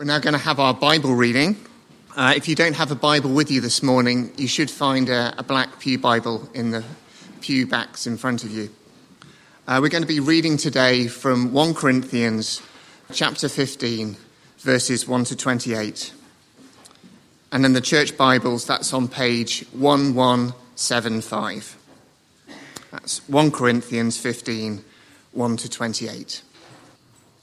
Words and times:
We're 0.00 0.06
now 0.06 0.18
going 0.18 0.32
to 0.32 0.38
have 0.38 0.58
our 0.58 0.72
Bible 0.72 1.14
reading. 1.14 1.62
Uh, 2.16 2.32
if 2.34 2.48
you 2.48 2.54
don't 2.54 2.74
have 2.74 2.90
a 2.90 2.94
Bible 2.94 3.34
with 3.34 3.50
you 3.50 3.60
this 3.60 3.82
morning, 3.82 4.32
you 4.38 4.48
should 4.48 4.70
find 4.70 5.10
a, 5.10 5.34
a 5.36 5.42
Black 5.42 5.78
Pew 5.78 5.98
Bible 5.98 6.48
in 6.54 6.70
the 6.70 6.82
pew 7.42 7.66
backs 7.66 8.06
in 8.06 8.16
front 8.16 8.42
of 8.42 8.50
you. 8.50 8.70
Uh, 9.68 9.78
we're 9.82 9.90
going 9.90 10.02
to 10.02 10.08
be 10.08 10.18
reading 10.18 10.56
today 10.56 11.06
from 11.06 11.52
1 11.52 11.74
Corinthians 11.74 12.62
chapter 13.12 13.46
15, 13.46 14.16
verses 14.56 15.06
1 15.06 15.24
to 15.24 15.36
28. 15.36 16.14
And 17.52 17.66
in 17.66 17.74
the 17.74 17.82
church 17.82 18.16
Bibles, 18.16 18.64
that's 18.64 18.94
on 18.94 19.06
page 19.06 19.66
1175. 19.72 21.76
That's 22.90 23.28
1 23.28 23.50
Corinthians 23.50 24.16
15, 24.16 24.82
1 25.32 25.56
to 25.58 25.68
28. 25.68 26.42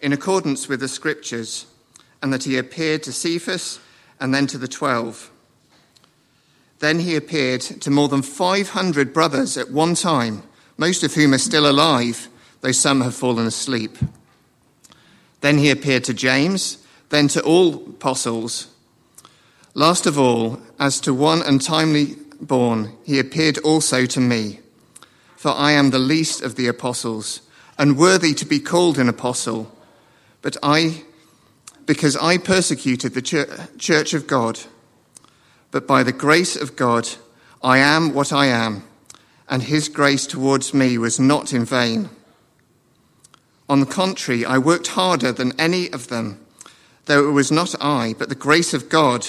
in 0.00 0.12
accordance 0.12 0.68
with 0.68 0.80
the 0.80 0.88
Scriptures, 0.88 1.66
and 2.22 2.32
that 2.32 2.44
he 2.44 2.56
appeared 2.56 3.02
to 3.04 3.12
Cephas 3.12 3.80
and 4.18 4.34
then 4.34 4.46
to 4.46 4.58
the 4.58 4.68
twelve. 4.68 5.30
Then 6.80 7.00
he 7.00 7.14
appeared 7.14 7.60
to 7.60 7.90
more 7.90 8.08
than 8.08 8.22
500 8.22 9.12
brothers 9.12 9.56
at 9.56 9.70
one 9.70 9.94
time, 9.94 10.42
most 10.78 11.04
of 11.04 11.14
whom 11.14 11.34
are 11.34 11.38
still 11.38 11.70
alive, 11.70 12.28
though 12.62 12.72
some 12.72 13.02
have 13.02 13.14
fallen 13.14 13.46
asleep. 13.46 13.98
Then 15.42 15.58
he 15.58 15.70
appeared 15.70 16.04
to 16.04 16.14
James, 16.14 16.78
then 17.10 17.28
to 17.28 17.42
all 17.42 17.74
apostles. 17.74 18.68
Last 19.74 20.06
of 20.06 20.18
all, 20.18 20.60
as 20.78 21.00
to 21.00 21.12
one 21.12 21.42
untimely 21.42 22.16
born, 22.40 22.96
he 23.04 23.18
appeared 23.18 23.58
also 23.58 24.06
to 24.06 24.20
me. 24.20 24.60
For 25.36 25.50
I 25.50 25.72
am 25.72 25.90
the 25.90 25.98
least 25.98 26.42
of 26.42 26.56
the 26.56 26.66
apostles, 26.66 27.42
unworthy 27.78 28.34
to 28.34 28.44
be 28.46 28.60
called 28.60 28.98
an 28.98 29.08
apostle 29.08 29.74
but 30.42 30.56
I, 30.62 31.02
because 31.86 32.16
I 32.16 32.38
persecuted 32.38 33.14
the 33.14 33.68
church 33.78 34.14
of 34.14 34.26
God, 34.26 34.60
but 35.70 35.86
by 35.86 36.02
the 36.02 36.12
grace 36.12 36.56
of 36.56 36.76
God, 36.76 37.08
I 37.62 37.78
am 37.78 38.14
what 38.14 38.32
I 38.32 38.46
am, 38.46 38.84
and 39.48 39.62
his 39.62 39.88
grace 39.88 40.26
towards 40.26 40.72
me 40.72 40.98
was 40.98 41.20
not 41.20 41.52
in 41.52 41.64
vain. 41.64 42.08
On 43.68 43.80
the 43.80 43.86
contrary, 43.86 44.44
I 44.44 44.58
worked 44.58 44.88
harder 44.88 45.30
than 45.30 45.58
any 45.60 45.92
of 45.92 46.08
them, 46.08 46.44
though 47.04 47.28
it 47.28 47.32
was 47.32 47.52
not 47.52 47.74
I, 47.80 48.14
but 48.18 48.28
the 48.28 48.34
grace 48.34 48.74
of 48.74 48.88
God 48.88 49.26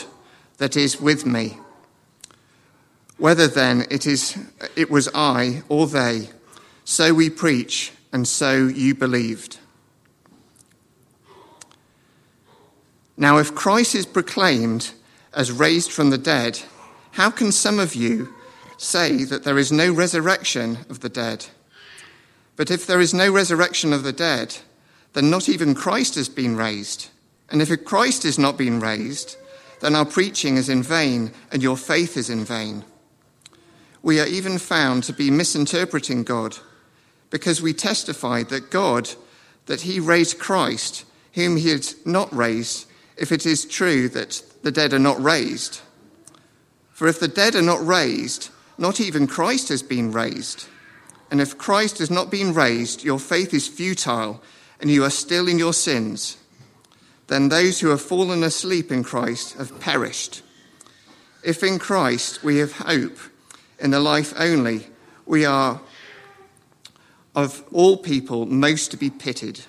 that 0.58 0.76
is 0.76 1.02
with 1.02 1.26
me. 1.26 1.58
Whether 3.18 3.48
then 3.48 3.86
it 3.92 4.08
is 4.08 4.38
it 4.76 4.90
was 4.90 5.10
I 5.14 5.62
or 5.70 5.86
they, 5.86 6.30
so 6.86 7.14
we 7.14 7.30
preach, 7.30 7.92
and 8.12 8.28
so 8.28 8.66
you 8.66 8.96
believed. 8.96 9.60
Now, 13.22 13.38
if 13.38 13.54
Christ 13.54 13.94
is 13.94 14.08
proclaimed 14.08 14.94
as 15.32 15.52
raised 15.52 15.92
from 15.92 16.10
the 16.10 16.18
dead, 16.18 16.60
how 17.12 17.30
can 17.30 17.52
some 17.52 17.78
of 17.78 17.94
you 17.94 18.34
say 18.78 19.26
that 19.26 19.44
there 19.44 19.60
is 19.60 19.72
no 19.72 19.94
resurrection 19.94 20.80
of 20.90 21.02
the 21.02 21.10
dead? 21.10 21.46
But 22.56 22.72
if 22.72 22.88
there 22.88 23.00
is 23.00 23.14
no 23.14 23.32
resurrection 23.32 23.94
of 23.94 24.02
the 24.02 24.12
dead, 24.12 24.58
then 25.14 25.30
not 25.30 25.48
even 25.48 25.76
Christ 25.76 26.16
has 26.16 26.30
been 26.30 26.56
raised. 26.56 27.10
And 27.52 27.62
if 27.62 27.86
Christ 27.86 28.26
is 28.26 28.40
not 28.40 28.58
being 28.58 28.80
raised, 28.80 29.38
then 29.82 29.96
our 29.96 30.06
preaching 30.06 30.58
is 30.58 30.68
in 30.68 30.82
vain 30.82 31.32
and 31.52 31.62
your 31.62 31.78
faith 31.78 32.18
is 32.18 32.32
in 32.32 32.44
vain. 32.44 32.84
We 34.02 34.20
are 34.20 34.26
even 34.26 34.58
found 34.58 35.04
to 35.04 35.14
be 35.14 35.30
misinterpreting 35.30 36.24
God 36.24 36.58
because 37.30 37.62
we 37.62 37.74
testified 37.74 38.50
that 38.50 38.72
God, 38.72 39.12
that 39.68 39.82
he 39.82 40.00
raised 40.00 40.40
Christ, 40.40 41.06
whom 41.34 41.58
he 41.58 41.70
had 41.70 41.86
not 42.04 42.34
raised, 42.34 42.88
if 43.22 43.32
it 43.32 43.46
is 43.46 43.66
true 43.66 44.10
that 44.10 44.42
the 44.64 44.72
dead 44.72 44.94
are 44.94 45.00
not 45.00 45.22
raised. 45.22 45.80
For 46.92 47.08
if 47.08 47.20
the 47.20 47.28
dead 47.28 47.54
are 47.54 47.62
not 47.62 47.86
raised, 47.86 48.50
not 48.80 49.00
even 49.00 49.28
Christ 49.28 49.70
has 49.70 49.84
been 49.84 50.12
raised. 50.12 50.66
And 51.30 51.40
if 51.40 51.56
Christ 51.56 52.00
has 52.00 52.10
not 52.10 52.32
been 52.32 52.52
raised, 52.52 53.04
your 53.04 53.20
faith 53.20 53.54
is 53.54 53.68
futile 53.68 54.42
and 54.80 54.90
you 54.90 55.04
are 55.04 55.12
still 55.12 55.48
in 55.48 55.60
your 55.60 55.72
sins. 55.72 56.38
Then 57.28 57.50
those 57.50 57.80
who 57.80 57.90
have 57.90 58.02
fallen 58.02 58.44
asleep 58.44 58.92
in 58.92 59.04
Christ 59.04 59.56
have 59.58 59.80
perished. 59.80 60.42
If 61.44 61.62
in 61.62 61.78
Christ 61.78 62.44
we 62.44 62.58
have 62.58 62.72
hope 62.72 63.20
in 63.80 63.92
the 63.92 64.00
life 64.00 64.34
only, 64.36 64.88
we 65.28 65.46
are 65.46 65.80
of 67.36 67.64
all 67.72 67.98
people 67.98 68.48
most 68.48 68.90
to 68.92 68.98
be 68.98 69.12
pitied. 69.12 69.60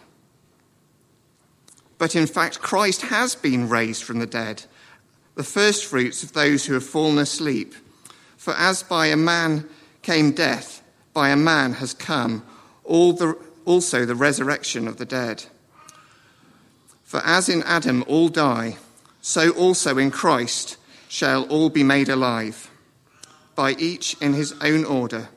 But 2.03 2.17
in 2.17 2.27
fact, 2.27 2.61
Christ 2.61 3.03
has 3.03 3.37
been 3.37 3.69
raised 3.69 4.03
from 4.03 4.19
the 4.19 4.27
dead, 4.27 4.65
the 5.37 5.45
first 5.45 5.85
fruits 5.85 6.25
of 6.25 6.33
those 6.33 6.67
who 6.67 6.75
have 6.75 6.83
fallen 6.83 7.17
asleep. 7.17 7.77
For 8.37 8.55
as 8.55 8.83
by 8.83 9.07
a 9.07 9.17
man 9.17 9.69
came 10.03 10.33
death, 10.33 10.83
by 11.15 11.29
a 11.29 11.37
man 11.37 11.75
has 11.75 11.95
come 11.95 12.43
all 12.83 13.13
the, 13.13 13.39
also 13.67 14.05
the 14.05 14.17
resurrection 14.17 14.89
of 14.89 14.97
the 14.97 15.05
dead. 15.05 15.45
For 17.05 17.21
as 17.25 17.49
in 17.49 17.63
Adam 17.63 18.03
all 18.09 18.29
die, 18.29 18.79
so 19.21 19.51
also 19.51 19.97
in 19.97 20.11
Christ 20.11 20.79
shall 21.07 21.45
all 21.45 21.71
be 21.71 21.85
made 21.85 22.09
alive, 22.09 22.69
by 23.55 23.75
each 23.75 24.17
in 24.21 24.33
his 24.33 24.55
own 24.61 24.85
order. 24.85 25.29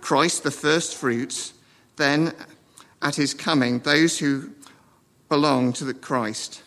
Christ 0.00 0.44
the 0.44 0.52
first 0.52 0.94
fruits, 0.94 1.52
then 1.96 2.32
at 3.02 3.16
his 3.16 3.34
coming, 3.34 3.80
those 3.80 4.20
who 4.20 4.52
belong 5.28 5.72
to 5.74 5.84
the 5.84 5.94
Christ. 5.94 6.62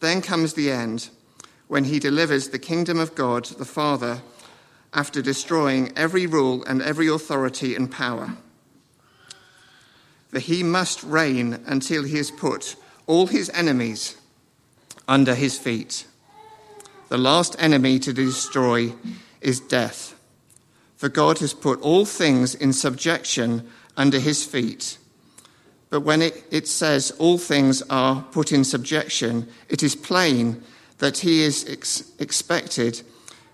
Then 0.00 0.22
comes 0.22 0.54
the 0.54 0.70
end, 0.70 1.10
when 1.66 1.84
he 1.84 1.98
delivers 1.98 2.48
the 2.48 2.58
kingdom 2.58 2.98
of 2.98 3.14
God 3.14 3.44
the 3.44 3.64
Father 3.64 4.22
after 4.94 5.20
destroying 5.20 5.92
every 5.96 6.26
rule 6.26 6.64
and 6.64 6.80
every 6.80 7.08
authority 7.08 7.74
and 7.74 7.90
power. 7.90 8.36
For 10.30 10.38
he 10.38 10.62
must 10.62 11.02
reign 11.02 11.62
until 11.66 12.04
he 12.04 12.16
has 12.16 12.30
put 12.30 12.76
all 13.06 13.26
his 13.26 13.50
enemies 13.50 14.16
under 15.06 15.34
his 15.34 15.58
feet. 15.58 16.06
The 17.08 17.18
last 17.18 17.56
enemy 17.58 17.98
to 18.00 18.12
destroy 18.12 18.92
is 19.40 19.60
death. 19.60 20.14
For 20.96 21.08
God 21.08 21.38
has 21.38 21.54
put 21.54 21.80
all 21.80 22.04
things 22.04 22.54
in 22.54 22.72
subjection 22.72 23.68
under 23.96 24.18
his 24.18 24.44
feet. 24.44 24.98
But 25.90 26.00
when 26.00 26.22
it, 26.22 26.44
it 26.50 26.68
says 26.68 27.10
all 27.18 27.38
things 27.38 27.82
are 27.88 28.22
put 28.32 28.52
in 28.52 28.64
subjection, 28.64 29.48
it 29.68 29.82
is 29.82 29.96
plain 29.96 30.62
that 30.98 31.18
he 31.18 31.42
is 31.42 31.66
ex- 31.68 32.12
expected 32.18 33.02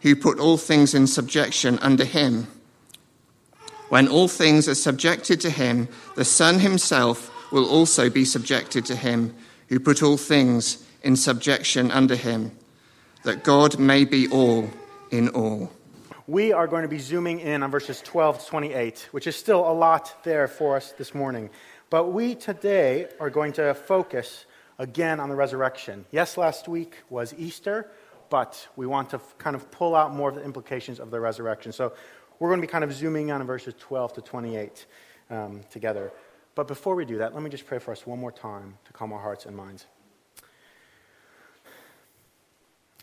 who 0.00 0.16
put 0.16 0.38
all 0.38 0.56
things 0.56 0.94
in 0.94 1.06
subjection 1.06 1.78
under 1.78 2.04
him. 2.04 2.46
When 3.88 4.08
all 4.08 4.28
things 4.28 4.68
are 4.68 4.74
subjected 4.74 5.40
to 5.42 5.50
him, 5.50 5.88
the 6.16 6.24
Son 6.24 6.58
himself 6.58 7.30
will 7.52 7.68
also 7.68 8.10
be 8.10 8.24
subjected 8.24 8.84
to 8.86 8.96
him 8.96 9.34
who 9.68 9.78
put 9.78 10.02
all 10.02 10.16
things 10.16 10.84
in 11.02 11.16
subjection 11.16 11.90
under 11.90 12.16
him, 12.16 12.52
that 13.22 13.44
God 13.44 13.78
may 13.78 14.04
be 14.04 14.28
all 14.28 14.68
in 15.10 15.28
all. 15.28 15.70
We 16.26 16.52
are 16.52 16.66
going 16.66 16.82
to 16.82 16.88
be 16.88 16.98
zooming 16.98 17.40
in 17.40 17.62
on 17.62 17.70
verses 17.70 18.00
12 18.00 18.40
to 18.40 18.46
28, 18.46 19.08
which 19.10 19.26
is 19.26 19.36
still 19.36 19.60
a 19.60 19.72
lot 19.72 20.24
there 20.24 20.48
for 20.48 20.76
us 20.76 20.92
this 20.92 21.14
morning. 21.14 21.50
But 21.94 22.12
we 22.12 22.34
today 22.34 23.06
are 23.20 23.30
going 23.30 23.52
to 23.52 23.72
focus 23.72 24.46
again 24.80 25.20
on 25.20 25.28
the 25.28 25.36
resurrection. 25.36 26.04
Yes, 26.10 26.36
last 26.36 26.66
week 26.66 26.96
was 27.08 27.32
Easter, 27.38 27.88
but 28.30 28.66
we 28.74 28.84
want 28.84 29.10
to 29.10 29.20
kind 29.38 29.54
of 29.54 29.70
pull 29.70 29.94
out 29.94 30.12
more 30.12 30.28
of 30.28 30.34
the 30.34 30.42
implications 30.42 30.98
of 30.98 31.12
the 31.12 31.20
resurrection. 31.20 31.70
So 31.70 31.92
we're 32.40 32.48
going 32.48 32.60
to 32.60 32.66
be 32.66 32.70
kind 32.72 32.82
of 32.82 32.92
zooming 32.92 33.30
on 33.30 33.46
verses 33.46 33.74
12 33.78 34.14
to 34.14 34.22
28 34.22 34.86
um, 35.30 35.60
together. 35.70 36.10
But 36.56 36.66
before 36.66 36.96
we 36.96 37.04
do 37.04 37.18
that, 37.18 37.32
let 37.32 37.44
me 37.44 37.48
just 37.48 37.64
pray 37.64 37.78
for 37.78 37.92
us 37.92 38.04
one 38.04 38.18
more 38.18 38.32
time 38.32 38.76
to 38.86 38.92
calm 38.92 39.12
our 39.12 39.20
hearts 39.20 39.46
and 39.46 39.56
minds. 39.56 39.86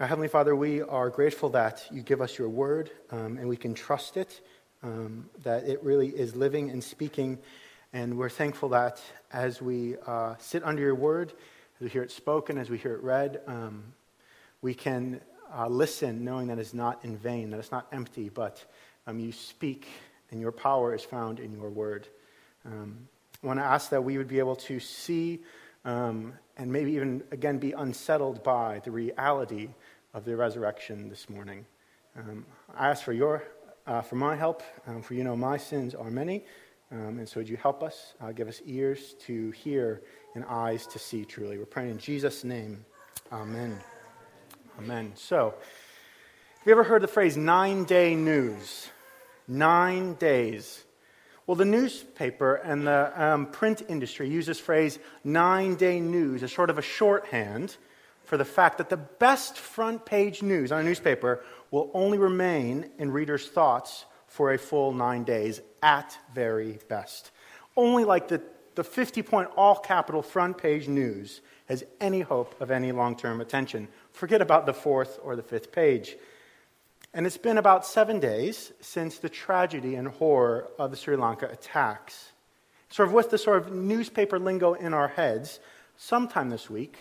Our 0.01 0.07
Heavenly 0.07 0.27
Father, 0.27 0.53
we 0.53 0.81
are 0.81 1.09
grateful 1.09 1.47
that 1.51 1.87
you 1.91 2.01
give 2.01 2.19
us 2.19 2.37
your 2.37 2.49
word 2.49 2.91
um, 3.09 3.37
and 3.37 3.47
we 3.47 3.55
can 3.55 3.73
trust 3.73 4.17
it, 4.17 4.41
um, 4.83 5.29
that 5.43 5.63
it 5.63 5.81
really 5.81 6.09
is 6.09 6.35
living 6.35 6.69
and 6.69 6.83
speaking 6.83 7.39
and 7.93 8.17
we're 8.17 8.29
thankful 8.29 8.69
that 8.69 9.01
as 9.33 9.61
we 9.61 9.95
uh, 10.07 10.35
sit 10.39 10.63
under 10.63 10.81
your 10.81 10.95
word, 10.95 11.33
as 11.75 11.81
we 11.81 11.89
hear 11.89 12.03
it 12.03 12.11
spoken, 12.11 12.57
as 12.57 12.69
we 12.69 12.77
hear 12.77 12.93
it 12.93 13.03
read, 13.03 13.41
um, 13.47 13.83
We 14.61 14.73
can 14.73 15.19
uh, 15.53 15.67
listen 15.67 16.23
knowing 16.23 16.47
that 16.47 16.59
it's 16.59 16.73
not 16.73 17.03
in 17.03 17.17
vain, 17.17 17.49
that 17.49 17.59
it's 17.59 17.71
not 17.71 17.87
empty, 17.91 18.29
but 18.29 18.63
um, 19.07 19.19
you 19.19 19.31
speak 19.31 19.87
and 20.29 20.39
your 20.39 20.51
power 20.51 20.95
is 20.95 21.03
found 21.03 21.39
in 21.39 21.51
your 21.51 21.69
word. 21.69 22.07
Um, 22.65 23.07
I 23.43 23.47
want 23.47 23.59
to 23.59 23.65
ask 23.65 23.89
that 23.89 24.03
we 24.03 24.17
would 24.17 24.27
be 24.27 24.39
able 24.39 24.55
to 24.57 24.79
see 24.79 25.41
um, 25.83 26.33
and 26.57 26.71
maybe 26.71 26.91
even, 26.93 27.23
again, 27.31 27.57
be 27.57 27.71
unsettled 27.71 28.43
by 28.43 28.81
the 28.85 28.91
reality 28.91 29.69
of 30.13 30.25
the 30.25 30.35
resurrection 30.35 31.09
this 31.09 31.29
morning. 31.29 31.65
Um, 32.15 32.45
I 32.77 32.89
ask 32.89 33.03
for 33.03 33.13
your, 33.13 33.43
uh, 33.87 34.01
for 34.01 34.15
my 34.15 34.35
help, 34.35 34.61
um, 34.85 35.01
for 35.01 35.15
you 35.15 35.23
know 35.23 35.35
my 35.35 35.57
sins 35.57 35.95
are 35.95 36.11
many, 36.11 36.45
um, 36.91 37.19
and 37.19 37.27
so 37.27 37.39
would 37.39 37.47
you 37.47 37.57
help 37.57 37.83
us, 37.83 38.13
uh, 38.19 38.31
give 38.31 38.47
us 38.47 38.61
ears 38.65 39.15
to 39.25 39.51
hear 39.51 40.01
and 40.35 40.43
eyes 40.45 40.85
to 40.87 40.99
see 40.99 41.23
truly. 41.23 41.57
We're 41.57 41.65
praying 41.65 41.91
in 41.91 41.97
Jesus' 41.97 42.43
name. 42.43 42.85
Amen. 43.31 43.79
Amen. 44.77 45.13
So, 45.15 45.53
have 45.55 46.67
you 46.67 46.71
ever 46.73 46.83
heard 46.83 47.01
the 47.01 47.07
phrase 47.07 47.37
nine 47.37 47.85
day 47.85 48.13
news? 48.13 48.89
Nine 49.47 50.15
days. 50.15 50.83
Well, 51.47 51.55
the 51.55 51.65
newspaper 51.65 52.55
and 52.55 52.85
the 52.85 53.11
um, 53.15 53.47
print 53.47 53.83
industry 53.87 54.29
use 54.29 54.45
this 54.45 54.59
phrase 54.59 54.99
nine 55.23 55.75
day 55.75 55.99
news 55.99 56.43
as 56.43 56.51
sort 56.51 56.69
of 56.69 56.77
a 56.77 56.81
shorthand 56.81 57.75
for 58.25 58.37
the 58.37 58.45
fact 58.45 58.77
that 58.77 58.89
the 58.89 58.97
best 58.97 59.57
front 59.57 60.05
page 60.05 60.41
news 60.41 60.71
on 60.71 60.79
a 60.79 60.83
newspaper 60.83 61.43
will 61.71 61.89
only 61.93 62.17
remain 62.17 62.89
in 62.97 63.11
readers' 63.11 63.47
thoughts 63.47 64.05
for 64.31 64.53
a 64.53 64.57
full 64.57 64.93
nine 64.93 65.25
days 65.25 65.61
at 65.83 66.17
very 66.33 66.79
best. 66.87 67.31
Only 67.75 68.05
like 68.05 68.29
the, 68.29 68.41
the 68.75 68.83
50 68.83 69.21
point 69.23 69.49
all 69.57 69.75
capital 69.75 70.21
front 70.21 70.57
page 70.57 70.87
news 70.87 71.41
has 71.65 71.83
any 71.99 72.21
hope 72.21 72.59
of 72.61 72.71
any 72.71 72.93
long 72.93 73.17
term 73.17 73.41
attention. 73.41 73.89
Forget 74.13 74.41
about 74.41 74.65
the 74.65 74.73
fourth 74.73 75.19
or 75.21 75.35
the 75.35 75.43
fifth 75.43 75.73
page. 75.73 76.15
And 77.13 77.27
it's 77.27 77.37
been 77.37 77.57
about 77.57 77.85
seven 77.85 78.21
days 78.21 78.71
since 78.79 79.17
the 79.17 79.27
tragedy 79.27 79.95
and 79.95 80.07
horror 80.07 80.69
of 80.79 80.91
the 80.91 80.97
Sri 80.97 81.17
Lanka 81.17 81.47
attacks. 81.47 82.31
Sort 82.89 83.09
of 83.09 83.13
with 83.13 83.31
the 83.31 83.37
sort 83.37 83.57
of 83.57 83.73
newspaper 83.73 84.39
lingo 84.39 84.73
in 84.73 84.93
our 84.93 85.09
heads, 85.09 85.59
sometime 85.97 86.49
this 86.49 86.69
week, 86.69 86.97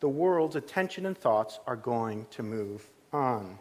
the 0.00 0.08
world's 0.08 0.56
attention 0.56 1.06
and 1.06 1.16
thoughts 1.16 1.60
are 1.64 1.76
going 1.76 2.26
to 2.32 2.42
move 2.42 2.90
on. 3.12 3.60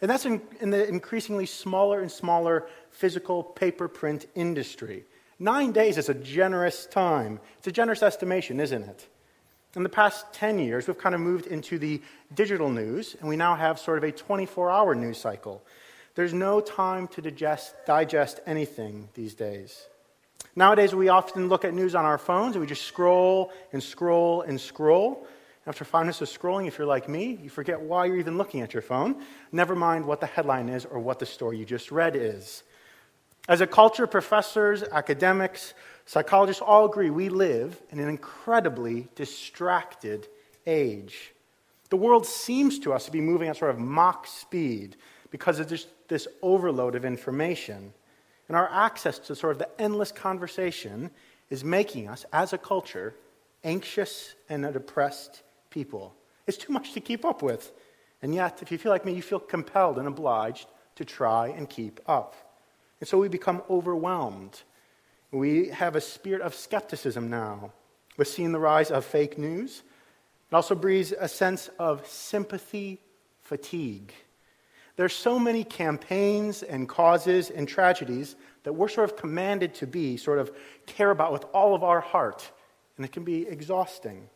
And 0.00 0.10
that's 0.10 0.24
in, 0.24 0.40
in 0.60 0.70
the 0.70 0.88
increasingly 0.88 1.46
smaller 1.46 2.00
and 2.00 2.10
smaller 2.10 2.66
physical 2.90 3.42
paper 3.42 3.88
print 3.88 4.26
industry. 4.34 5.04
Nine 5.38 5.72
days 5.72 5.98
is 5.98 6.08
a 6.08 6.14
generous 6.14 6.86
time. 6.86 7.40
It's 7.58 7.66
a 7.66 7.72
generous 7.72 8.02
estimation, 8.02 8.60
isn't 8.60 8.82
it? 8.82 9.08
In 9.76 9.82
the 9.82 9.88
past 9.88 10.32
10 10.32 10.58
years, 10.58 10.86
we've 10.86 10.98
kind 10.98 11.14
of 11.14 11.20
moved 11.20 11.46
into 11.46 11.78
the 11.78 12.02
digital 12.34 12.70
news, 12.70 13.16
and 13.20 13.28
we 13.28 13.36
now 13.36 13.54
have 13.54 13.78
sort 13.78 13.98
of 13.98 14.04
a 14.04 14.10
24 14.10 14.70
hour 14.70 14.94
news 14.94 15.18
cycle. 15.18 15.62
There's 16.14 16.34
no 16.34 16.60
time 16.60 17.06
to 17.08 17.22
digest, 17.22 17.74
digest 17.86 18.40
anything 18.46 19.08
these 19.14 19.34
days. 19.34 19.86
Nowadays, 20.56 20.94
we 20.94 21.08
often 21.08 21.48
look 21.48 21.64
at 21.64 21.72
news 21.72 21.94
on 21.94 22.04
our 22.04 22.18
phones 22.18 22.56
and 22.56 22.60
we 22.60 22.66
just 22.66 22.82
scroll 22.82 23.52
and 23.72 23.82
scroll 23.82 24.42
and 24.42 24.60
scroll. 24.60 25.26
After 25.70 25.84
five 25.84 26.02
minutes 26.02 26.20
of 26.20 26.28
scrolling, 26.28 26.66
if 26.66 26.78
you're 26.78 26.86
like 26.86 27.08
me, 27.08 27.38
you 27.40 27.48
forget 27.48 27.80
why 27.80 28.06
you're 28.06 28.16
even 28.16 28.36
looking 28.36 28.60
at 28.60 28.74
your 28.74 28.82
phone. 28.82 29.22
Never 29.52 29.76
mind 29.76 30.04
what 30.04 30.20
the 30.20 30.26
headline 30.26 30.68
is 30.68 30.84
or 30.84 30.98
what 30.98 31.20
the 31.20 31.26
story 31.26 31.58
you 31.58 31.64
just 31.64 31.92
read 31.92 32.16
is. 32.16 32.64
As 33.48 33.60
a 33.60 33.68
culture, 33.68 34.08
professors, 34.08 34.82
academics, 34.82 35.74
Psychologists 36.06 36.60
all 36.60 36.86
agree 36.86 37.08
we 37.08 37.28
live 37.28 37.80
in 37.90 38.00
an 38.00 38.08
incredibly 38.08 39.06
distracted 39.14 40.26
age. 40.66 41.32
The 41.88 41.96
world 41.96 42.26
seems 42.26 42.80
to 42.80 42.92
us 42.92 43.04
to 43.04 43.12
be 43.12 43.20
moving 43.20 43.48
at 43.48 43.56
sort 43.56 43.70
of 43.70 43.78
Mach 43.78 44.26
speed 44.26 44.96
because 45.30 45.60
of 45.60 45.68
this, 45.68 45.86
this 46.08 46.26
overload 46.42 46.96
of 46.96 47.04
information. 47.04 47.92
And 48.48 48.56
our 48.56 48.68
access 48.72 49.20
to 49.20 49.36
sort 49.36 49.52
of 49.52 49.58
the 49.60 49.80
endless 49.80 50.10
conversation 50.10 51.12
is 51.48 51.62
making 51.62 52.08
us, 52.08 52.26
as 52.32 52.52
a 52.52 52.58
culture, 52.58 53.14
anxious 53.62 54.34
and 54.48 54.64
depressed 54.72 55.44
people. 55.70 56.14
It's 56.46 56.58
too 56.58 56.72
much 56.72 56.92
to 56.92 57.00
keep 57.00 57.24
up 57.24 57.42
with. 57.42 57.72
And 58.22 58.34
yet, 58.34 58.60
if 58.60 58.70
you 58.70 58.78
feel 58.78 58.92
like 58.92 59.04
me, 59.04 59.14
you 59.14 59.22
feel 59.22 59.40
compelled 59.40 59.98
and 59.98 60.06
obliged 60.06 60.66
to 60.96 61.04
try 61.04 61.48
and 61.48 61.68
keep 61.68 62.00
up. 62.06 62.34
And 63.00 63.08
so 63.08 63.18
we 63.18 63.28
become 63.28 63.62
overwhelmed 63.70 64.60
we 65.32 65.68
have 65.68 65.94
a 65.94 66.00
spirit 66.00 66.42
of 66.42 66.54
skepticism 66.54 67.30
now 67.30 67.72
with 68.16 68.28
seeing 68.28 68.52
the 68.52 68.58
rise 68.58 68.90
of 68.90 69.04
fake 69.04 69.38
news. 69.38 69.82
It 70.50 70.54
also 70.54 70.74
breeds 70.74 71.12
a 71.12 71.28
sense 71.28 71.70
of 71.78 72.06
sympathy 72.06 73.00
fatigue. 73.42 74.12
There's 74.96 75.14
so 75.14 75.38
many 75.38 75.62
campaigns 75.62 76.62
and 76.62 76.88
causes 76.88 77.50
and 77.50 77.68
tragedies 77.68 78.34
that 78.64 78.72
we're 78.72 78.88
sort 78.88 79.10
of 79.10 79.16
commanded 79.16 79.74
to 79.74 79.86
be, 79.86 80.16
sort 80.16 80.38
of 80.38 80.50
care 80.86 81.10
about 81.10 81.32
with 81.32 81.44
all 81.54 81.74
of 81.74 81.84
our 81.84 82.00
heart, 82.00 82.50
and 82.96 83.06
it 83.06 83.12
can 83.12 83.24
be 83.24 83.46
exhausting. 83.46 84.28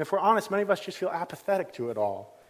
And 0.00 0.06
if 0.06 0.12
we're 0.12 0.18
honest, 0.18 0.50
many 0.50 0.62
of 0.62 0.70
us 0.70 0.80
just 0.80 0.96
feel 0.96 1.10
apathetic 1.10 1.74
to 1.74 1.90
it 1.90 1.98
all 1.98 2.40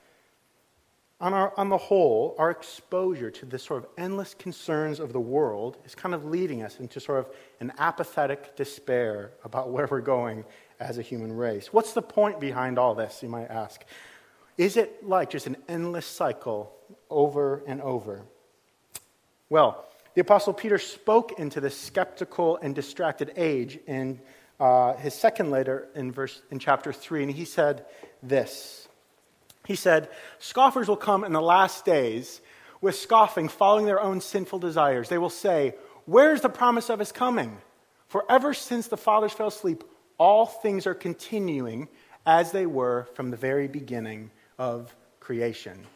on, 1.20 1.34
our, 1.34 1.52
on 1.56 1.68
the 1.68 1.76
whole, 1.76 2.36
our 2.38 2.48
exposure 2.48 3.28
to 3.28 3.44
the 3.44 3.58
sort 3.58 3.82
of 3.82 3.90
endless 3.98 4.34
concerns 4.34 5.00
of 5.00 5.12
the 5.12 5.18
world 5.18 5.76
is 5.84 5.96
kind 5.96 6.14
of 6.14 6.24
leading 6.24 6.62
us 6.62 6.78
into 6.78 7.00
sort 7.00 7.18
of 7.18 7.26
an 7.58 7.72
apathetic 7.78 8.54
despair 8.54 9.32
about 9.42 9.70
where 9.70 9.86
we're 9.86 10.00
going 10.00 10.44
as 10.78 10.96
a 10.96 11.02
human 11.02 11.32
race. 11.32 11.72
What's 11.72 11.92
the 11.92 12.02
point 12.02 12.38
behind 12.38 12.78
all 12.78 12.94
this, 12.94 13.20
you 13.20 13.28
might 13.28 13.50
ask? 13.50 13.82
Is 14.56 14.76
it 14.76 15.04
like 15.04 15.30
just 15.30 15.48
an 15.48 15.56
endless 15.68 16.06
cycle 16.06 16.72
over 17.10 17.62
and 17.66 17.82
over? 17.82 18.22
Well, 19.48 19.84
the 20.14 20.20
Apostle 20.20 20.54
Peter 20.54 20.78
spoke 20.78 21.38
into 21.40 21.60
this 21.60 21.76
skeptical 21.76 22.58
and 22.58 22.76
distracted 22.76 23.32
age 23.36 23.80
in 23.88 24.20
uh, 24.60 24.94
his 24.96 25.14
second 25.14 25.50
letter 25.50 25.88
in, 25.94 26.12
verse, 26.12 26.42
in 26.50 26.58
chapter 26.58 26.92
3, 26.92 27.24
and 27.24 27.32
he 27.32 27.46
said 27.46 27.86
this. 28.22 28.88
He 29.66 29.74
said, 29.74 30.10
Scoffers 30.38 30.86
will 30.86 30.96
come 30.96 31.24
in 31.24 31.32
the 31.32 31.40
last 31.40 31.84
days 31.84 32.40
with 32.80 32.94
scoffing, 32.94 33.48
following 33.48 33.86
their 33.86 34.00
own 34.00 34.20
sinful 34.20 34.58
desires. 34.58 35.08
They 35.08 35.18
will 35.18 35.30
say, 35.30 35.74
Where's 36.04 36.40
the 36.42 36.48
promise 36.48 36.90
of 36.90 36.98
his 36.98 37.12
coming? 37.12 37.58
For 38.08 38.24
ever 38.28 38.52
since 38.52 38.88
the 38.88 38.96
fathers 38.96 39.32
fell 39.32 39.48
asleep, 39.48 39.84
all 40.18 40.44
things 40.44 40.86
are 40.86 40.94
continuing 40.94 41.88
as 42.26 42.52
they 42.52 42.66
were 42.66 43.08
from 43.14 43.30
the 43.30 43.36
very 43.36 43.68
beginning 43.68 44.30
of 44.58 44.94
creation. 45.20 45.86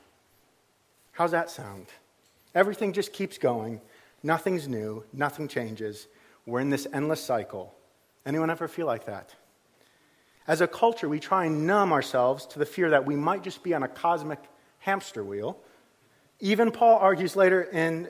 How's 1.12 1.32
that 1.32 1.50
sound? 1.50 1.86
Everything 2.54 2.92
just 2.92 3.12
keeps 3.12 3.36
going. 3.36 3.80
Nothing's 4.22 4.68
new. 4.68 5.04
Nothing 5.12 5.48
changes. 5.48 6.06
We're 6.46 6.60
in 6.60 6.70
this 6.70 6.86
endless 6.92 7.22
cycle. 7.22 7.74
Anyone 8.26 8.50
ever 8.50 8.68
feel 8.68 8.86
like 8.86 9.06
that? 9.06 9.34
As 10.46 10.60
a 10.60 10.66
culture, 10.66 11.08
we 11.08 11.20
try 11.20 11.46
and 11.46 11.66
numb 11.66 11.92
ourselves 11.92 12.46
to 12.46 12.58
the 12.58 12.66
fear 12.66 12.90
that 12.90 13.06
we 13.06 13.16
might 13.16 13.42
just 13.42 13.62
be 13.62 13.74
on 13.74 13.82
a 13.82 13.88
cosmic 13.88 14.38
hamster 14.78 15.24
wheel. 15.24 15.58
Even 16.40 16.70
Paul 16.70 16.98
argues 16.98 17.34
later 17.36 17.62
in, 17.62 18.08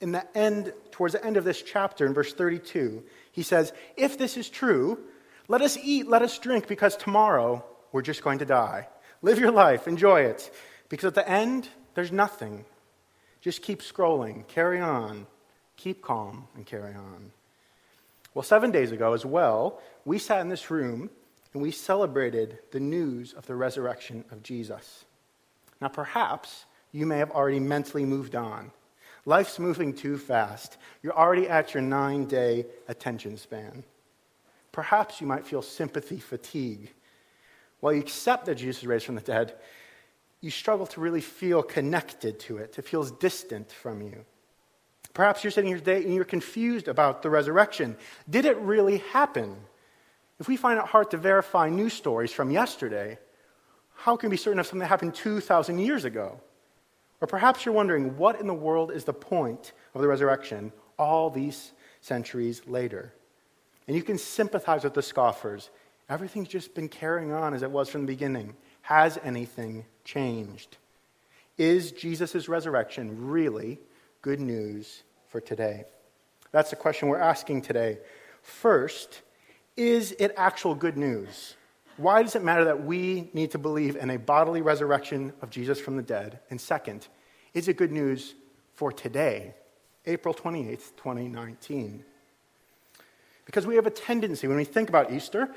in 0.00 0.12
the 0.12 0.24
end, 0.36 0.72
towards 0.92 1.14
the 1.14 1.24
end 1.24 1.36
of 1.36 1.44
this 1.44 1.60
chapter, 1.62 2.06
in 2.06 2.14
verse 2.14 2.32
32, 2.32 3.02
he 3.32 3.42
says, 3.42 3.72
If 3.96 4.16
this 4.16 4.36
is 4.36 4.48
true, 4.48 4.98
let 5.48 5.60
us 5.60 5.76
eat, 5.82 6.08
let 6.08 6.22
us 6.22 6.38
drink, 6.38 6.68
because 6.68 6.96
tomorrow 6.96 7.64
we're 7.90 8.02
just 8.02 8.22
going 8.22 8.38
to 8.38 8.44
die. 8.44 8.88
Live 9.20 9.38
your 9.38 9.50
life, 9.50 9.88
enjoy 9.88 10.22
it, 10.22 10.52
because 10.88 11.06
at 11.06 11.14
the 11.14 11.28
end, 11.28 11.68
there's 11.94 12.12
nothing. 12.12 12.64
Just 13.40 13.62
keep 13.62 13.82
scrolling, 13.82 14.46
carry 14.46 14.80
on, 14.80 15.26
keep 15.76 16.00
calm, 16.00 16.46
and 16.54 16.64
carry 16.64 16.94
on. 16.94 17.32
Well, 18.34 18.42
seven 18.42 18.70
days 18.70 18.92
ago 18.92 19.12
as 19.12 19.26
well, 19.26 19.80
we 20.04 20.18
sat 20.18 20.40
in 20.40 20.48
this 20.48 20.70
room 20.70 21.10
and 21.52 21.62
we 21.62 21.70
celebrated 21.70 22.58
the 22.70 22.80
news 22.80 23.34
of 23.34 23.46
the 23.46 23.54
resurrection 23.54 24.24
of 24.30 24.42
Jesus. 24.42 25.04
Now, 25.80 25.88
perhaps 25.88 26.64
you 26.92 27.06
may 27.06 27.18
have 27.18 27.30
already 27.30 27.60
mentally 27.60 28.04
moved 28.04 28.34
on. 28.34 28.72
Life's 29.24 29.58
moving 29.58 29.92
too 29.92 30.18
fast. 30.18 30.78
You're 31.02 31.16
already 31.16 31.48
at 31.48 31.74
your 31.74 31.82
nine 31.82 32.24
day 32.24 32.66
attention 32.88 33.36
span. 33.36 33.84
Perhaps 34.72 35.20
you 35.20 35.26
might 35.26 35.46
feel 35.46 35.62
sympathy 35.62 36.18
fatigue. 36.18 36.92
While 37.80 37.92
you 37.92 38.00
accept 38.00 38.46
that 38.46 38.54
Jesus 38.54 38.82
is 38.82 38.86
raised 38.86 39.04
from 39.04 39.16
the 39.16 39.20
dead, 39.20 39.54
you 40.40 40.50
struggle 40.50 40.86
to 40.86 41.00
really 41.00 41.20
feel 41.20 41.62
connected 41.62 42.40
to 42.40 42.56
it. 42.56 42.78
It 42.78 42.86
feels 42.86 43.12
distant 43.12 43.70
from 43.70 44.02
you. 44.02 44.24
Perhaps 45.14 45.44
you're 45.44 45.50
sitting 45.50 45.68
here 45.68 45.78
today 45.78 46.02
and 46.02 46.14
you're 46.14 46.24
confused 46.24 46.88
about 46.88 47.22
the 47.22 47.30
resurrection. 47.30 47.96
Did 48.28 48.44
it 48.44 48.56
really 48.58 48.98
happen? 49.12 49.56
If 50.40 50.48
we 50.48 50.56
find 50.56 50.78
it 50.78 50.86
hard 50.86 51.10
to 51.10 51.18
verify 51.18 51.68
news 51.68 51.92
stories 51.92 52.32
from 52.32 52.50
yesterday, 52.50 53.18
how 53.94 54.16
can 54.16 54.30
we 54.30 54.34
be 54.34 54.38
certain 54.38 54.58
of 54.58 54.66
something 54.66 54.80
that 54.80 54.86
happened 54.86 55.14
2,000 55.14 55.78
years 55.78 56.04
ago? 56.04 56.40
Or 57.20 57.28
perhaps 57.28 57.64
you're 57.64 57.74
wondering, 57.74 58.16
what 58.16 58.40
in 58.40 58.46
the 58.46 58.54
world 58.54 58.90
is 58.90 59.04
the 59.04 59.12
point 59.12 59.72
of 59.94 60.00
the 60.00 60.08
resurrection 60.08 60.72
all 60.98 61.30
these 61.30 61.72
centuries 62.00 62.62
later? 62.66 63.12
And 63.86 63.96
you 63.96 64.02
can 64.02 64.18
sympathize 64.18 64.82
with 64.82 64.94
the 64.94 65.02
scoffers. 65.02 65.70
Everything's 66.08 66.48
just 66.48 66.74
been 66.74 66.88
carrying 66.88 67.32
on 67.32 67.54
as 67.54 67.62
it 67.62 67.70
was 67.70 67.88
from 67.88 68.00
the 68.00 68.12
beginning. 68.12 68.56
Has 68.82 69.18
anything 69.22 69.84
changed? 70.04 70.78
Is 71.58 71.92
Jesus' 71.92 72.48
resurrection 72.48 73.28
really 73.28 73.78
good 74.22 74.40
news 74.40 75.02
for 75.26 75.40
today? 75.40 75.84
That's 76.52 76.70
the 76.70 76.76
question 76.76 77.08
we're 77.08 77.18
asking 77.18 77.62
today. 77.62 77.98
First, 78.40 79.22
is 79.76 80.12
it 80.12 80.32
actual 80.36 80.74
good 80.74 80.96
news? 80.96 81.56
Why 81.96 82.22
does 82.22 82.36
it 82.36 82.42
matter 82.42 82.64
that 82.64 82.84
we 82.84 83.30
need 83.34 83.50
to 83.50 83.58
believe 83.58 83.96
in 83.96 84.10
a 84.10 84.18
bodily 84.18 84.62
resurrection 84.62 85.32
of 85.42 85.50
Jesus 85.50 85.80
from 85.80 85.96
the 85.96 86.02
dead? 86.02 86.38
And 86.50 86.60
second, 86.60 87.08
is 87.52 87.68
it 87.68 87.76
good 87.76 87.92
news 87.92 88.34
for 88.74 88.92
today, 88.92 89.54
April 90.06 90.34
28th, 90.34 90.96
2019? 90.96 92.04
Because 93.44 93.66
we 93.66 93.74
have 93.74 93.86
a 93.86 93.90
tendency, 93.90 94.46
when 94.46 94.56
we 94.56 94.64
think 94.64 94.88
about 94.88 95.12
Easter, 95.12 95.50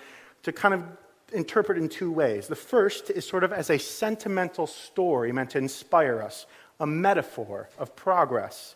to 0.43 0.51
kind 0.51 0.73
of 0.73 0.83
interpret 1.33 1.77
in 1.77 1.89
two 1.89 2.11
ways. 2.11 2.47
The 2.47 2.55
first 2.55 3.09
is 3.09 3.27
sort 3.27 3.43
of 3.43 3.53
as 3.53 3.69
a 3.69 3.77
sentimental 3.77 4.67
story 4.67 5.31
meant 5.31 5.51
to 5.51 5.57
inspire 5.57 6.21
us, 6.21 6.45
a 6.79 6.87
metaphor 6.87 7.69
of 7.77 7.95
progress. 7.95 8.75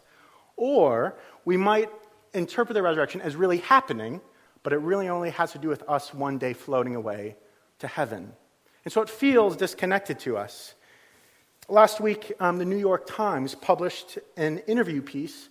Or 0.55 1.15
we 1.45 1.57
might 1.57 1.89
interpret 2.33 2.73
the 2.73 2.81
resurrection 2.81 3.21
as 3.21 3.35
really 3.35 3.57
happening, 3.57 4.21
but 4.63 4.73
it 4.73 4.77
really 4.77 5.09
only 5.09 5.29
has 5.31 5.51
to 5.53 5.57
do 5.57 5.69
with 5.69 5.83
us 5.87 6.13
one 6.13 6.37
day 6.37 6.53
floating 6.53 6.95
away 6.95 7.35
to 7.79 7.87
heaven. 7.87 8.33
And 8.85 8.91
so 8.91 9.01
it 9.01 9.09
feels 9.09 9.55
disconnected 9.55 10.19
to 10.19 10.37
us. 10.37 10.75
Last 11.67 12.01
week, 12.01 12.31
um, 12.39 12.57
the 12.57 12.65
New 12.65 12.77
York 12.77 13.05
Times 13.05 13.55
published 13.55 14.17
an 14.37 14.59
interview 14.59 15.01
piece 15.01 15.49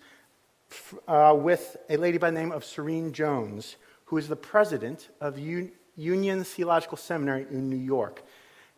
uh, 1.07 1.35
with 1.39 1.77
a 1.89 1.97
lady 1.97 2.19
by 2.19 2.31
the 2.31 2.39
name 2.39 2.53
of 2.53 2.65
Serene 2.65 3.13
Jones, 3.13 3.77
who 4.07 4.17
is 4.17 4.29
the 4.29 4.37
president 4.37 5.09
of 5.21 5.39
U- 5.39 5.71
Union 5.97 6.45
Theological 6.45 6.97
Seminary 6.97 7.47
in 7.51 7.71
New 7.71 7.77
York, 7.77 8.23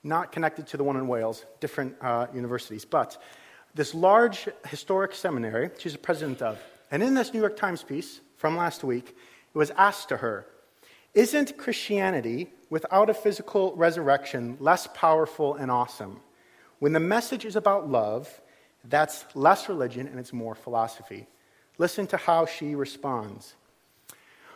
not 0.02 0.32
connected 0.32 0.66
to 0.68 0.76
the 0.76 0.84
one 0.84 0.96
in 0.96 1.08
Wales, 1.08 1.44
different 1.60 1.94
uh, 2.00 2.26
universities. 2.34 2.84
But 2.84 3.20
this 3.74 3.94
large 3.94 4.48
historic 4.66 5.14
seminary, 5.14 5.70
she's 5.78 5.92
the 5.92 5.98
president 5.98 6.42
of. 6.42 6.58
And 6.90 7.02
in 7.02 7.14
this 7.14 7.32
New 7.32 7.40
York 7.40 7.56
Times 7.56 7.82
piece 7.82 8.20
from 8.36 8.56
last 8.56 8.82
week, 8.82 9.16
it 9.54 9.58
was 9.58 9.70
asked 9.70 10.08
to 10.08 10.18
her 10.18 10.46
Isn't 11.14 11.56
Christianity 11.56 12.50
without 12.68 13.10
a 13.10 13.14
physical 13.14 13.74
resurrection 13.76 14.56
less 14.60 14.88
powerful 14.94 15.54
and 15.54 15.70
awesome? 15.70 16.20
When 16.78 16.92
the 16.92 17.00
message 17.00 17.44
is 17.44 17.56
about 17.56 17.90
love, 17.90 18.40
that's 18.84 19.24
less 19.34 19.68
religion 19.68 20.06
and 20.06 20.18
it's 20.18 20.32
more 20.32 20.54
philosophy. 20.54 21.26
Listen 21.78 22.06
to 22.08 22.16
how 22.16 22.46
she 22.46 22.74
responds. 22.74 23.54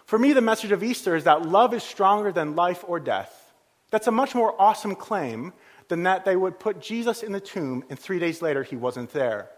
For 0.06 0.18
me, 0.18 0.32
the 0.32 0.40
message 0.40 0.72
of 0.72 0.82
Easter 0.82 1.16
is 1.16 1.24
that 1.24 1.46
love 1.46 1.72
is 1.72 1.82
stronger 1.82 2.32
than 2.32 2.56
life 2.56 2.84
or 2.86 3.00
death. 3.00 3.52
That's 3.90 4.06
a 4.06 4.12
much 4.12 4.34
more 4.34 4.60
awesome 4.60 4.94
claim 4.94 5.52
than 5.88 6.04
that 6.04 6.24
they 6.24 6.36
would 6.36 6.58
put 6.58 6.80
Jesus 6.80 7.22
in 7.22 7.32
the 7.32 7.40
tomb 7.40 7.84
and 7.90 7.98
three 7.98 8.18
days 8.18 8.42
later 8.42 8.62
he 8.62 8.76
wasn't 8.76 9.12
there. 9.12 9.50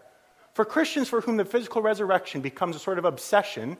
For 0.53 0.65
Christians 0.65 1.07
for 1.07 1.21
whom 1.21 1.37
the 1.37 1.45
physical 1.45 1.81
resurrection 1.81 2.41
becomes 2.41 2.75
a 2.75 2.79
sort 2.79 2.97
of 2.97 3.05
obsession, 3.05 3.77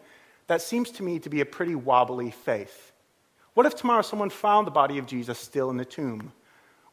that 0.47 0.61
seems 0.61 0.91
to 0.91 1.03
me 1.03 1.19
to 1.19 1.29
be 1.29 1.41
a 1.41 1.45
pretty 1.45 1.75
wobbly 1.75 2.31
faith. 2.31 2.93
What 3.53 3.65
if 3.65 3.75
tomorrow 3.75 4.03
someone 4.03 4.29
found 4.29 4.67
the 4.67 4.71
body 4.71 4.97
of 4.97 5.07
Jesus 5.07 5.39
still 5.39 5.69
in 5.69 5.77
the 5.77 5.85
tomb? 5.85 6.31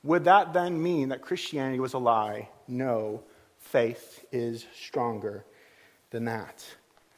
Would 0.03 0.25
that 0.25 0.53
then 0.53 0.83
mean 0.83 1.11
that 1.11 1.23
Christianity 1.23 1.81
was 1.81 1.95
a 1.95 1.99
lie? 1.99 2.49
No, 2.67 3.23
faith 3.59 4.25
is 4.33 4.67
stronger 4.75 5.45
than 6.11 6.25
that. 6.25 6.65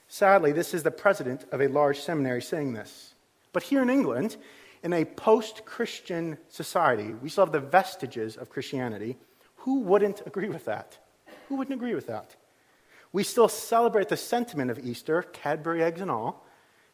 Sadly, 0.09 0.52
this 0.52 0.73
is 0.75 0.83
the 0.83 0.90
president 0.90 1.45
of 1.52 1.61
a 1.61 1.69
large 1.69 2.00
seminary 2.00 2.43
saying 2.43 2.73
this. 2.73 3.14
But 3.52 3.62
here 3.62 3.83
in 3.83 3.90
England, 3.90 4.37
in 4.87 4.93
a 4.93 5.05
post 5.05 5.64
Christian 5.64 6.38
society, 6.49 7.12
we 7.14 7.28
still 7.28 7.45
have 7.45 7.52
the 7.52 7.59
vestiges 7.59 8.37
of 8.37 8.50
Christianity. 8.50 9.16
Who 9.57 9.81
wouldn't 9.81 10.23
agree 10.26 10.49
with 10.49 10.64
that? 10.66 10.97
Who 11.49 11.57
wouldn't 11.57 11.75
agree 11.75 11.97
with 11.97 12.07
that? 12.07 12.37
We 13.12 13.25
still 13.25 13.49
celebrate 13.49 14.09
the 14.09 14.16
sentiment 14.16 14.71
of 14.71 14.78
Easter, 14.78 15.23
Cadbury 15.23 15.83
eggs 15.83 16.00
and 16.00 16.09
all. 16.09 16.47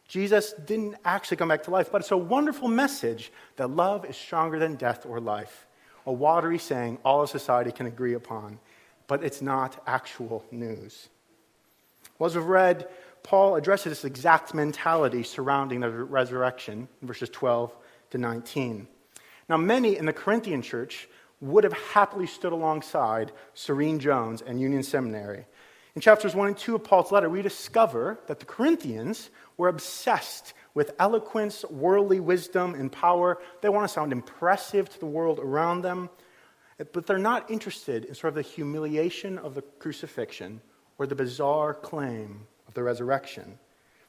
Jesus 0.09 0.55
didn't 0.55 0.97
actually 1.05 1.37
come 1.37 1.49
back 1.49 1.65
to 1.65 1.71
life, 1.71 1.93
but 1.93 2.01
it's 2.01 2.11
a 2.13 2.17
wonderful 2.17 2.67
message 2.67 3.31
that 3.57 3.69
love 3.69 4.07
is 4.07 4.17
stronger 4.17 4.59
than 4.59 4.77
death 4.77 5.05
or 5.05 5.21
life. 5.21 5.67
A 6.07 6.13
watery 6.13 6.57
saying 6.57 6.97
all 7.05 7.21
of 7.21 7.29
society 7.29 7.73
can 7.73 7.85
agree 7.85 8.15
upon, 8.15 8.59
but 9.07 9.23
it's 9.23 9.43
not 9.43 9.83
actual 9.87 10.47
news. 10.51 11.11
Well, 12.19 12.29
as 12.31 12.37
we've 12.37 12.45
read, 12.47 12.89
Paul 13.23 13.57
addresses 13.57 13.91
this 13.91 14.05
exact 14.07 14.55
mentality 14.55 15.23
surrounding 15.23 15.81
the 15.81 15.91
resurrection 15.91 16.89
in 17.03 17.07
verses 17.07 17.29
12 17.29 17.77
to 18.13 18.19
19. 18.19 18.87
Now, 19.49 19.57
many 19.57 19.97
in 19.97 20.07
the 20.07 20.13
Corinthian 20.13 20.63
church 20.63 21.09
would 21.41 21.65
have 21.65 21.73
happily 21.73 22.27
stood 22.27 22.53
alongside 22.53 23.33
Serene 23.55 23.99
Jones 23.99 24.43
and 24.43 24.61
Union 24.61 24.83
Seminary. 24.83 25.47
In 25.95 26.01
chapters 26.01 26.35
1 26.35 26.49
and 26.49 26.57
2 26.57 26.77
of 26.77 26.85
Paul's 26.85 27.11
letter, 27.11 27.29
we 27.29 27.43
discover 27.43 28.21
that 28.29 28.39
the 28.39 28.47
Corinthians 28.47 29.31
were 29.57 29.69
obsessed 29.69 30.55
with 30.75 30.93
eloquence, 30.99 31.65
worldly 31.69 32.21
wisdom, 32.21 32.75
and 32.75 32.91
power. 32.91 33.39
They 33.61 33.69
want 33.69 33.87
to 33.87 33.93
sound 33.93 34.13
impressive 34.13 34.89
to 34.89 35.01
the 35.01 35.07
world 35.07 35.39
around 35.39 35.83
them, 35.83 36.09
but 36.93 37.07
they're 37.07 37.19
not 37.19 37.51
interested 37.51 38.05
in 38.05 38.15
sort 38.15 38.31
of 38.31 38.35
the 38.37 38.43
humiliation 38.43 39.39
of 39.39 39.55
the 39.55 39.63
crucifixion 39.63 40.63
or 40.99 41.07
the 41.07 41.15
bizarre 41.15 41.75
claim 41.75 42.47
of 42.69 42.75
the 42.75 42.83
resurrection. 42.83 43.59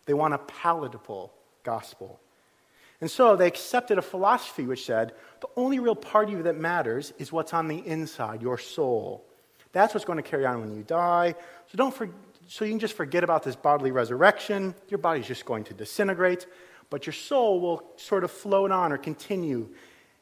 They 0.05 0.13
want 0.13 0.33
a 0.33 0.39
palatable 0.39 1.33
gospel. 1.63 2.19
And 3.03 3.11
so 3.11 3.35
they 3.35 3.47
accepted 3.47 3.97
a 3.97 4.01
philosophy 4.01 4.65
which 4.65 4.85
said 4.85 5.11
the 5.41 5.49
only 5.57 5.77
real 5.79 5.93
part 5.93 6.29
of 6.29 6.35
you 6.35 6.43
that 6.43 6.55
matters 6.55 7.11
is 7.17 7.33
what's 7.33 7.53
on 7.53 7.67
the 7.67 7.85
inside, 7.85 8.41
your 8.41 8.57
soul. 8.57 9.25
That's 9.73 9.93
what's 9.93 10.05
going 10.05 10.23
to 10.23 10.23
carry 10.23 10.45
on 10.45 10.61
when 10.61 10.73
you 10.73 10.83
die. 10.83 11.35
So 11.69 11.77
don't 11.77 11.93
for, 11.93 12.09
so 12.47 12.63
you 12.63 12.71
can 12.71 12.79
just 12.79 12.93
forget 12.93 13.21
about 13.21 13.43
this 13.43 13.57
bodily 13.57 13.91
resurrection. 13.91 14.73
Your 14.87 14.99
body's 14.99 15.27
just 15.27 15.43
going 15.43 15.65
to 15.65 15.73
disintegrate, 15.73 16.47
but 16.89 17.05
your 17.05 17.11
soul 17.11 17.59
will 17.59 17.83
sort 17.97 18.23
of 18.23 18.31
float 18.31 18.71
on 18.71 18.93
or 18.93 18.97
continue 18.97 19.67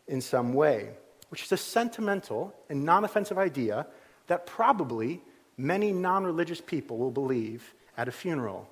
in 0.07 0.19
some 0.19 0.51
way, 0.51 0.89
which 1.29 1.43
is 1.43 1.51
a 1.51 1.57
sentimental 1.57 2.51
and 2.67 2.83
non-offensive 2.83 3.37
idea 3.37 3.85
that 4.25 4.47
probably 4.47 5.21
many 5.55 5.91
non 5.91 6.23
religious 6.23 6.61
people 6.61 6.97
will 6.97 7.11
believe 7.11 7.75
at 7.95 8.07
a 8.07 8.11
funeral. 8.11 8.67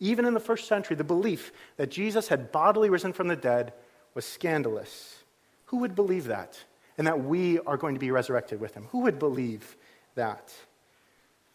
Even 0.00 0.24
in 0.24 0.34
the 0.34 0.40
first 0.40 0.68
century, 0.68 0.96
the 0.96 1.04
belief 1.04 1.52
that 1.76 1.90
Jesus 1.90 2.28
had 2.28 2.52
bodily 2.52 2.88
risen 2.90 3.12
from 3.12 3.28
the 3.28 3.36
dead 3.36 3.72
was 4.14 4.24
scandalous. 4.24 5.22
Who 5.66 5.78
would 5.78 5.94
believe 5.94 6.24
that? 6.24 6.58
And 6.96 7.06
that 7.06 7.24
we 7.24 7.58
are 7.60 7.76
going 7.76 7.94
to 7.94 8.00
be 8.00 8.10
resurrected 8.10 8.60
with 8.60 8.74
him? 8.74 8.86
Who 8.90 9.00
would 9.00 9.18
believe 9.18 9.76
that? 10.14 10.52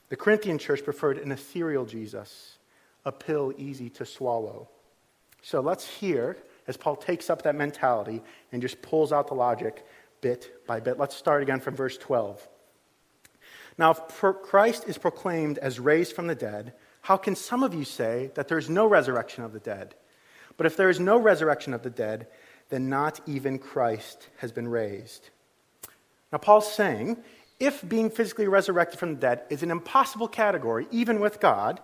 The 0.10 0.16
Corinthian 0.16 0.58
church 0.58 0.84
preferred 0.84 1.18
an 1.18 1.32
ethereal 1.32 1.86
Jesus, 1.86 2.58
a 3.06 3.12
pill 3.12 3.54
easy 3.58 3.90
to 3.92 4.06
swallow. 4.06 4.70
So 5.42 5.60
let's 5.60 5.88
hear 5.88 6.38
as 6.68 6.78
Paul 6.78 6.96
takes 6.96 7.30
up 7.30 7.42
that 7.42 7.56
mentality 7.56 8.22
and 8.52 8.62
just 8.62 8.82
pulls 8.82 9.12
out 9.12 9.28
the 9.28 9.34
logic 9.34 9.86
bit 10.22 10.66
by 10.66 10.80
bit. 10.80 10.98
Let's 10.98 11.16
start 11.16 11.42
again 11.42 11.60
from 11.60 11.76
verse 11.76 11.98
12. 11.98 12.48
Now, 13.78 13.92
if 13.92 14.24
Christ 14.44 14.86
is 14.88 14.98
proclaimed 14.98 15.58
as 15.58 15.80
raised 15.80 16.16
from 16.16 16.28
the 16.28 16.36
dead, 16.36 16.74
how 17.04 17.18
can 17.18 17.36
some 17.36 17.64
of 17.64 17.74
you 17.74 17.84
say 17.84 18.32
that 18.36 18.48
there 18.48 18.58
is 18.58 18.70
no 18.70 18.88
resurrection 18.88 19.44
of 19.44 19.52
the 19.52 19.60
dead? 19.60 19.94
But 20.56 20.66
if 20.66 20.78
there 20.78 20.90
is 20.90 21.00
no 21.00 21.18
resurrection 21.18 21.74
of 21.74 21.84
the 21.84 21.90
dead, 21.90 22.28
then 22.70 22.90
not 22.90 23.20
even 23.28 23.60
Christ 23.60 24.30
has 24.38 24.54
been 24.54 24.70
raised. 24.70 25.30
Now, 26.32 26.38
Paul's 26.38 26.74
saying 26.74 27.18
if 27.60 27.88
being 27.88 28.10
physically 28.10 28.48
resurrected 28.48 29.00
from 29.00 29.16
the 29.16 29.20
dead 29.20 29.44
is 29.50 29.64
an 29.64 29.72
impossible 29.72 30.30
category, 30.30 30.88
even 30.92 31.20
with 31.20 31.42
God, 31.42 31.82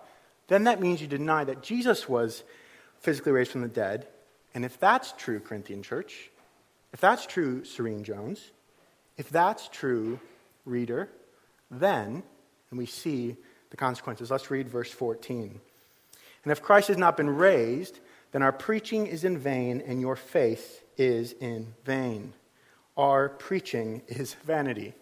then 0.48 0.64
that 0.64 0.80
means 0.80 1.02
you 1.02 1.08
deny 1.08 1.44
that 1.44 1.64
Jesus 1.64 2.08
was 2.08 2.44
physically 3.00 3.34
raised 3.34 3.52
from 3.52 3.62
the 3.62 3.68
dead. 3.68 4.08
And 4.54 4.64
if 4.64 4.80
that's 4.80 5.12
true, 5.18 5.42
Corinthian 5.42 5.84
church, 5.84 6.32
if 6.94 7.02
that's 7.02 7.26
true, 7.26 7.66
Serene 7.66 8.06
Jones, 8.06 8.52
if 9.18 9.30
that's 9.30 9.68
true, 9.68 10.20
reader, 10.66 11.10
then, 11.70 12.24
and 12.72 12.80
we 12.80 12.86
see 12.86 13.36
the 13.70 13.78
consequences. 13.78 14.32
Let's 14.32 14.50
read 14.52 14.70
verse 14.70 14.92
14. 14.92 15.60
And 16.44 16.52
if 16.52 16.62
Christ 16.62 16.88
has 16.88 16.98
not 16.98 17.18
been 17.18 17.30
raised, 17.30 18.00
then 18.32 18.42
our 18.42 18.52
preaching 18.52 19.08
is 19.08 19.24
in 19.24 19.38
vain 19.38 19.82
and 19.86 20.00
your 20.00 20.16
faith 20.16 20.84
is 20.98 21.34
in 21.34 21.74
vain. 21.86 22.34
Our 22.98 23.30
preaching 23.30 24.02
is 24.08 24.34
vanity. 24.46 24.94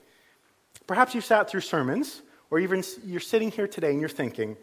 Perhaps 0.85 1.15
you've 1.15 1.25
sat 1.25 1.49
through 1.49 1.61
sermons, 1.61 2.21
or 2.49 2.59
even 2.59 2.83
you're 3.05 3.19
sitting 3.19 3.51
here 3.51 3.67
today 3.67 3.91
and 3.91 3.99
you're 3.99 4.09
thinking, 4.09 4.55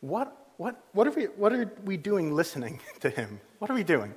what, 0.00 0.50
what, 0.56 0.84
what, 0.92 1.06
are, 1.06 1.10
we, 1.10 1.24
what 1.24 1.52
are 1.52 1.72
we 1.84 1.96
doing 1.96 2.34
listening 2.34 2.80
to 3.00 3.10
him? 3.10 3.40
What 3.58 3.70
are 3.70 3.74
we 3.74 3.84
doing? 3.84 4.14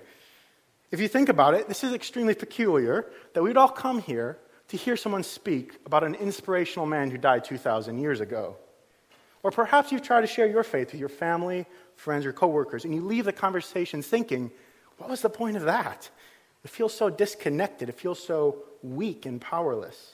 If 0.92 1.00
you 1.02 1.08
think 1.08 1.30
about 1.30 1.54
it, 1.54 1.68
this 1.68 1.84
is 1.84 1.94
extremely 1.94 2.36
peculiar 2.36 3.08
that 3.34 3.44
we'd 3.44 3.58
all 3.58 3.70
come 3.70 4.02
here 4.02 4.38
to 4.70 4.78
hear 4.78 4.96
someone 4.96 5.24
speak 5.24 5.80
about 5.86 6.04
an 6.04 6.16
inspirational 6.16 6.86
man 6.86 7.10
who 7.10 7.18
died 7.18 7.44
2,000 7.44 7.98
years 7.98 8.22
ago. 8.22 8.58
Or 9.44 9.52
perhaps 9.52 9.92
you've 9.92 10.02
tried 10.02 10.22
to 10.22 10.28
share 10.28 10.48
your 10.48 10.64
faith 10.64 10.92
with 10.92 11.00
your 11.00 11.10
family, 11.10 11.66
friends, 11.96 12.26
or 12.26 12.34
coworkers, 12.34 12.86
and 12.86 12.94
you 12.94 13.02
leave 13.02 13.26
the 13.26 13.34
conversation 13.34 14.02
thinking, 14.02 14.52
what 14.98 15.10
was 15.10 15.22
the 15.22 15.30
point 15.30 15.58
of 15.58 15.64
that? 15.64 16.10
It 16.64 16.72
feels 16.72 16.94
so 16.94 17.10
disconnected, 17.10 17.90
it 17.90 18.00
feels 18.00 18.22
so 18.22 18.64
weak 18.82 19.26
and 19.26 19.40
powerless. 19.40 20.14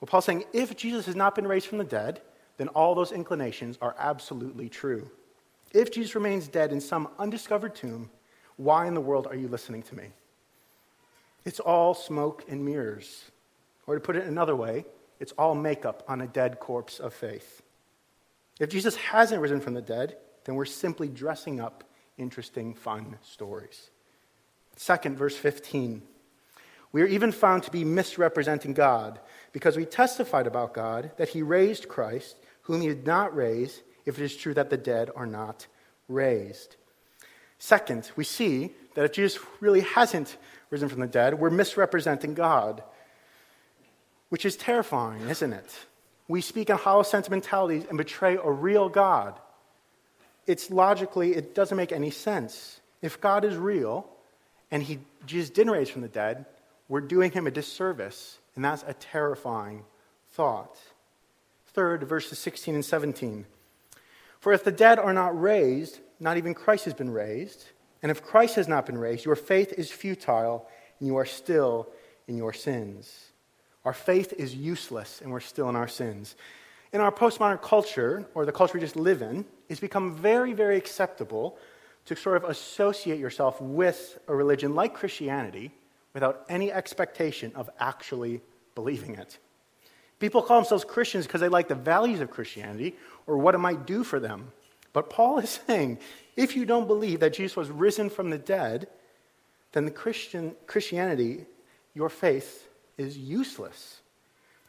Well, 0.00 0.08
Paul's 0.08 0.24
saying 0.24 0.44
if 0.52 0.76
Jesus 0.76 1.06
has 1.06 1.14
not 1.14 1.34
been 1.34 1.46
raised 1.46 1.66
from 1.66 1.78
the 1.78 1.84
dead, 1.84 2.20
then 2.56 2.68
all 2.68 2.94
those 2.94 3.12
inclinations 3.12 3.78
are 3.80 3.94
absolutely 3.98 4.68
true. 4.68 5.08
If 5.72 5.92
Jesus 5.92 6.14
remains 6.14 6.48
dead 6.48 6.72
in 6.72 6.80
some 6.80 7.08
undiscovered 7.18 7.74
tomb, 7.74 8.10
why 8.56 8.86
in 8.86 8.94
the 8.94 9.00
world 9.00 9.26
are 9.26 9.36
you 9.36 9.48
listening 9.48 9.82
to 9.84 9.94
me? 9.94 10.08
It's 11.44 11.60
all 11.60 11.94
smoke 11.94 12.44
and 12.48 12.64
mirrors. 12.64 13.30
Or 13.86 13.94
to 13.94 14.00
put 14.00 14.16
it 14.16 14.26
another 14.26 14.54
way, 14.54 14.84
it's 15.18 15.32
all 15.32 15.54
makeup 15.54 16.02
on 16.08 16.20
a 16.20 16.26
dead 16.26 16.60
corpse 16.60 16.98
of 16.98 17.14
faith. 17.14 17.62
If 18.60 18.70
Jesus 18.70 18.96
hasn't 18.96 19.40
risen 19.40 19.60
from 19.60 19.74
the 19.74 19.82
dead, 19.82 20.16
then 20.44 20.54
we're 20.54 20.64
simply 20.64 21.08
dressing 21.08 21.60
up 21.60 21.84
interesting, 22.18 22.74
fun 22.74 23.18
stories. 23.22 23.90
Second, 24.76 25.16
verse 25.18 25.36
15. 25.36 26.02
We 26.92 27.02
are 27.02 27.06
even 27.06 27.32
found 27.32 27.62
to 27.62 27.70
be 27.70 27.84
misrepresenting 27.84 28.74
God 28.74 29.18
because 29.52 29.76
we 29.76 29.86
testified 29.86 30.46
about 30.46 30.74
God 30.74 31.12
that 31.16 31.30
he 31.30 31.42
raised 31.42 31.88
Christ, 31.88 32.36
whom 32.62 32.82
he 32.82 32.88
did 32.88 33.06
not 33.06 33.34
raise, 33.34 33.82
if 34.04 34.18
it 34.18 34.24
is 34.24 34.36
true 34.36 34.54
that 34.54 34.70
the 34.70 34.76
dead 34.76 35.10
are 35.16 35.26
not 35.26 35.66
raised. 36.08 36.76
Second, 37.58 38.10
we 38.16 38.24
see 38.24 38.72
that 38.94 39.04
if 39.04 39.12
Jesus 39.12 39.42
really 39.60 39.80
hasn't 39.80 40.36
risen 40.70 40.88
from 40.88 41.00
the 41.00 41.06
dead, 41.06 41.38
we're 41.38 41.50
misrepresenting 41.50 42.34
God, 42.34 42.82
which 44.28 44.44
is 44.44 44.56
terrifying, 44.56 45.28
isn't 45.28 45.52
it? 45.52 45.86
We 46.28 46.40
speak 46.40 46.70
in 46.70 46.76
hollow 46.76 47.02
sentimentalities 47.02 47.84
and 47.88 47.98
betray 47.98 48.36
a 48.36 48.50
real 48.50 48.88
God. 48.88 49.38
It's 50.46 50.70
logically, 50.70 51.34
it 51.34 51.54
doesn't 51.54 51.76
make 51.76 51.92
any 51.92 52.10
sense. 52.10 52.80
If 53.00 53.20
God 53.20 53.44
is 53.44 53.56
real 53.56 54.08
and 54.70 54.82
he, 54.82 54.98
Jesus 55.26 55.50
didn't 55.50 55.72
raise 55.72 55.90
from 55.90 56.02
the 56.02 56.08
dead, 56.08 56.46
we're 56.88 57.00
doing 57.00 57.30
him 57.30 57.46
a 57.46 57.50
disservice, 57.50 58.38
and 58.54 58.64
that's 58.64 58.84
a 58.86 58.94
terrifying 58.94 59.84
thought. 60.32 60.76
Third, 61.68 62.04
verses 62.04 62.38
16 62.38 62.74
and 62.74 62.84
17. 62.84 63.46
For 64.40 64.52
if 64.52 64.64
the 64.64 64.72
dead 64.72 64.98
are 64.98 65.12
not 65.12 65.40
raised, 65.40 66.00
not 66.20 66.36
even 66.36 66.54
Christ 66.54 66.84
has 66.84 66.94
been 66.94 67.10
raised. 67.10 67.64
And 68.02 68.10
if 68.10 68.22
Christ 68.22 68.56
has 68.56 68.68
not 68.68 68.86
been 68.86 68.98
raised, 68.98 69.24
your 69.24 69.36
faith 69.36 69.72
is 69.72 69.90
futile 69.90 70.68
and 70.98 71.06
you 71.06 71.16
are 71.16 71.26
still 71.26 71.88
in 72.26 72.36
your 72.36 72.52
sins. 72.52 73.31
Our 73.84 73.92
faith 73.92 74.32
is 74.34 74.54
useless 74.54 75.20
and 75.20 75.32
we're 75.32 75.40
still 75.40 75.68
in 75.68 75.76
our 75.76 75.88
sins. 75.88 76.36
In 76.92 77.00
our 77.00 77.10
postmodern 77.10 77.62
culture, 77.62 78.26
or 78.34 78.44
the 78.44 78.52
culture 78.52 78.74
we 78.74 78.80
just 78.80 78.96
live 78.96 79.22
in, 79.22 79.44
it's 79.68 79.80
become 79.80 80.14
very, 80.14 80.52
very 80.52 80.76
acceptable 80.76 81.56
to 82.04 82.14
sort 82.14 82.36
of 82.36 82.44
associate 82.44 83.18
yourself 83.18 83.60
with 83.60 84.18
a 84.28 84.34
religion 84.34 84.74
like 84.74 84.94
Christianity 84.94 85.72
without 86.12 86.44
any 86.48 86.70
expectation 86.70 87.52
of 87.54 87.70
actually 87.80 88.40
believing 88.74 89.14
it. 89.14 89.38
People 90.18 90.42
call 90.42 90.60
themselves 90.60 90.84
Christians 90.84 91.26
because 91.26 91.40
they 91.40 91.48
like 91.48 91.68
the 91.68 91.74
values 91.74 92.20
of 92.20 92.30
Christianity 92.30 92.94
or 93.26 93.38
what 93.38 93.54
it 93.54 93.58
might 93.58 93.86
do 93.86 94.04
for 94.04 94.20
them. 94.20 94.52
But 94.92 95.10
Paul 95.10 95.38
is 95.40 95.60
saying 95.66 95.98
if 96.36 96.56
you 96.56 96.64
don't 96.64 96.86
believe 96.86 97.20
that 97.20 97.32
Jesus 97.32 97.56
was 97.56 97.70
risen 97.70 98.10
from 98.10 98.30
the 98.30 98.38
dead, 98.38 98.88
then 99.72 99.84
the 99.84 99.90
Christian, 99.90 100.54
Christianity, 100.66 101.46
your 101.94 102.08
faith, 102.08 102.68
is 103.02 103.18
useless. 103.18 104.00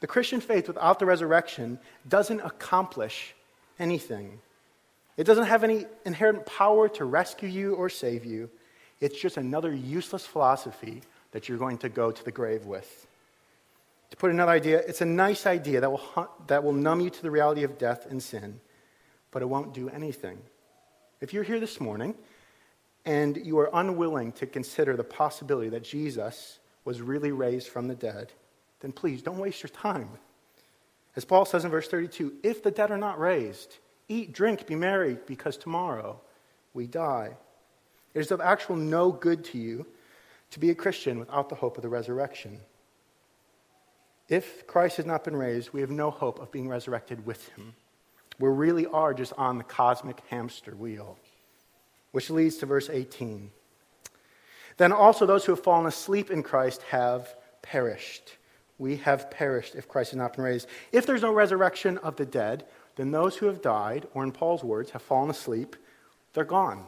The 0.02 0.08
Christian 0.08 0.42
faith 0.42 0.68
without 0.68 1.00
the 1.00 1.06
resurrection 1.06 1.80
doesn't 2.08 2.42
accomplish 2.42 3.34
anything. 3.80 4.40
It 5.16 5.24
doesn't 5.24 5.46
have 5.46 5.64
any 5.64 5.86
inherent 6.06 6.46
power 6.46 6.90
to 6.90 7.06
rescue 7.06 7.48
you 7.48 7.76
or 7.76 7.88
save 7.90 8.26
you. 8.26 8.50
It's 9.00 9.20
just 9.20 9.38
another 9.38 9.74
useless 9.74 10.26
philosophy 10.26 11.02
that 11.32 11.48
you're 11.48 11.58
going 11.58 11.78
to 11.80 11.90
go 11.90 12.12
to 12.12 12.24
the 12.26 12.32
grave 12.32 12.66
with. 12.66 13.08
To 14.12 14.18
put 14.18 14.32
another 14.32 14.52
idea, 14.52 14.80
it's 14.80 15.02
a 15.02 15.06
nice 15.06 15.46
idea 15.46 15.82
that 15.82 15.92
will, 15.92 16.30
that 16.48 16.64
will 16.64 16.74
numb 16.74 17.00
you 17.00 17.10
to 17.10 17.22
the 17.22 17.32
reality 17.32 17.64
of 17.64 17.78
death 17.78 18.06
and 18.10 18.22
sin, 18.22 18.60
but 19.32 19.42
it 19.42 19.50
won't 19.50 19.74
do 19.74 19.90
anything. 19.90 20.38
If 21.22 21.34
you're 21.34 21.44
here 21.44 21.60
this 21.60 21.80
morning 21.80 22.16
and 23.06 23.38
you 23.38 23.58
are 23.60 23.70
unwilling 23.74 24.32
to 24.34 24.46
consider 24.46 24.96
the 24.96 25.04
possibility 25.04 25.70
that 25.70 25.84
Jesus 25.84 26.60
was 26.86 27.02
really 27.02 27.32
raised 27.32 27.68
from 27.68 27.88
the 27.88 27.96
dead, 27.96 28.32
then 28.82 28.92
please 28.92 29.22
don't 29.22 29.40
waste 29.40 29.64
your 29.64 29.70
time. 29.70 30.10
As 31.16 31.26
Paul 31.26 31.46
says 31.46 31.66
in 31.66 31.72
verse 31.72 31.88
32 31.88 32.34
if 32.44 32.64
the 32.64 32.72
dead 32.72 32.92
are 32.92 32.98
not 32.98 33.20
raised, 33.20 33.78
eat, 34.08 34.34
drink, 34.34 34.68
be 34.68 34.76
merry, 34.76 35.18
because 35.26 35.58
tomorrow 35.58 36.20
we 36.74 36.88
die. 36.88 37.32
It 38.14 38.20
is 38.20 38.32
of 38.32 38.42
actual 38.42 38.76
no 38.76 39.12
good 39.12 39.44
to 39.46 39.58
you 39.58 39.86
to 40.52 40.60
be 40.60 40.70
a 40.70 40.76
Christian 40.76 41.20
without 41.20 41.50
the 41.50 41.56
hope 41.56 41.78
of 41.78 41.82
the 41.82 41.90
resurrection. 41.90 42.60
If 44.30 44.68
Christ 44.68 44.98
has 44.98 45.06
not 45.06 45.24
been 45.24 45.36
raised, 45.36 45.74
we 45.74 45.82
have 45.82 45.90
no 45.90 46.12
hope 46.12 46.40
of 46.40 46.52
being 46.52 46.70
resurrected 46.70 47.26
with 47.26 47.48
him. 47.50 47.74
We 48.40 48.50
really 48.50 48.86
are 48.88 49.14
just 49.14 49.34
on 49.34 49.58
the 49.58 49.64
cosmic 49.64 50.22
hamster 50.30 50.76
wheel, 50.76 51.18
which 52.12 52.30
leads 52.30 52.58
to 52.58 52.66
verse 52.66 52.90
18. 52.90 53.52
Then 54.78 54.92
also 54.92 55.26
those 55.26 55.46
who 55.46 55.52
have 55.52 55.64
fallen 55.64 55.86
asleep 55.86 56.32
in 56.32 56.44
Christ 56.44 56.82
have 56.84 57.36
perished. 57.62 58.38
We 58.78 58.98
have 58.98 59.30
perished 59.30 59.76
if 59.76 59.88
Christ 59.88 60.12
has 60.12 60.18
not 60.18 60.36
been 60.36 60.46
raised. 60.46 60.68
If 60.92 61.06
there's 61.06 61.22
no 61.22 61.34
resurrection 61.34 61.98
of 62.00 62.16
the 62.16 62.26
dead, 62.26 62.66
then 62.96 63.12
those 63.12 63.38
who 63.38 63.46
have 63.48 63.62
died, 63.62 64.08
or 64.14 64.24
in 64.24 64.32
Paul's 64.32 64.64
words, 64.64 64.92
have 64.92 65.02
fallen 65.02 65.30
asleep, 65.30 65.76
they're 66.34 66.44
gone. 66.44 66.86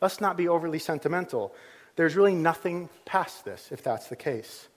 Let's 0.00 0.20
not 0.20 0.36
be 0.36 0.48
overly 0.48 0.78
sentimental. 0.78 1.54
There's 1.96 2.16
really 2.16 2.34
nothing 2.34 2.88
past 3.04 3.44
this 3.44 3.70
if 3.72 3.82
that's 3.82 4.08
the 4.08 4.16
case. 4.16 4.68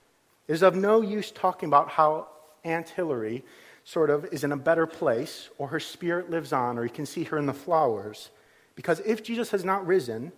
It 0.47 0.53
is 0.53 0.63
of 0.63 0.75
no 0.75 1.01
use 1.01 1.31
talking 1.31 1.67
about 1.67 1.89
how 1.89 2.27
Aunt 2.63 2.89
Hillary 2.89 3.43
sort 3.83 4.09
of 4.09 4.25
is 4.25 4.43
in 4.43 4.51
a 4.51 4.57
better 4.57 4.85
place, 4.85 5.49
or 5.57 5.67
her 5.69 5.79
spirit 5.79 6.29
lives 6.29 6.53
on, 6.53 6.77
or 6.77 6.83
you 6.83 6.89
can 6.89 7.05
see 7.05 7.23
her 7.25 7.37
in 7.37 7.47
the 7.47 7.53
flowers. 7.53 8.29
Because 8.75 8.99
if 9.01 9.23
Jesus 9.23 9.51
has 9.51 9.65
not 9.65 9.85
risen, 9.85 10.31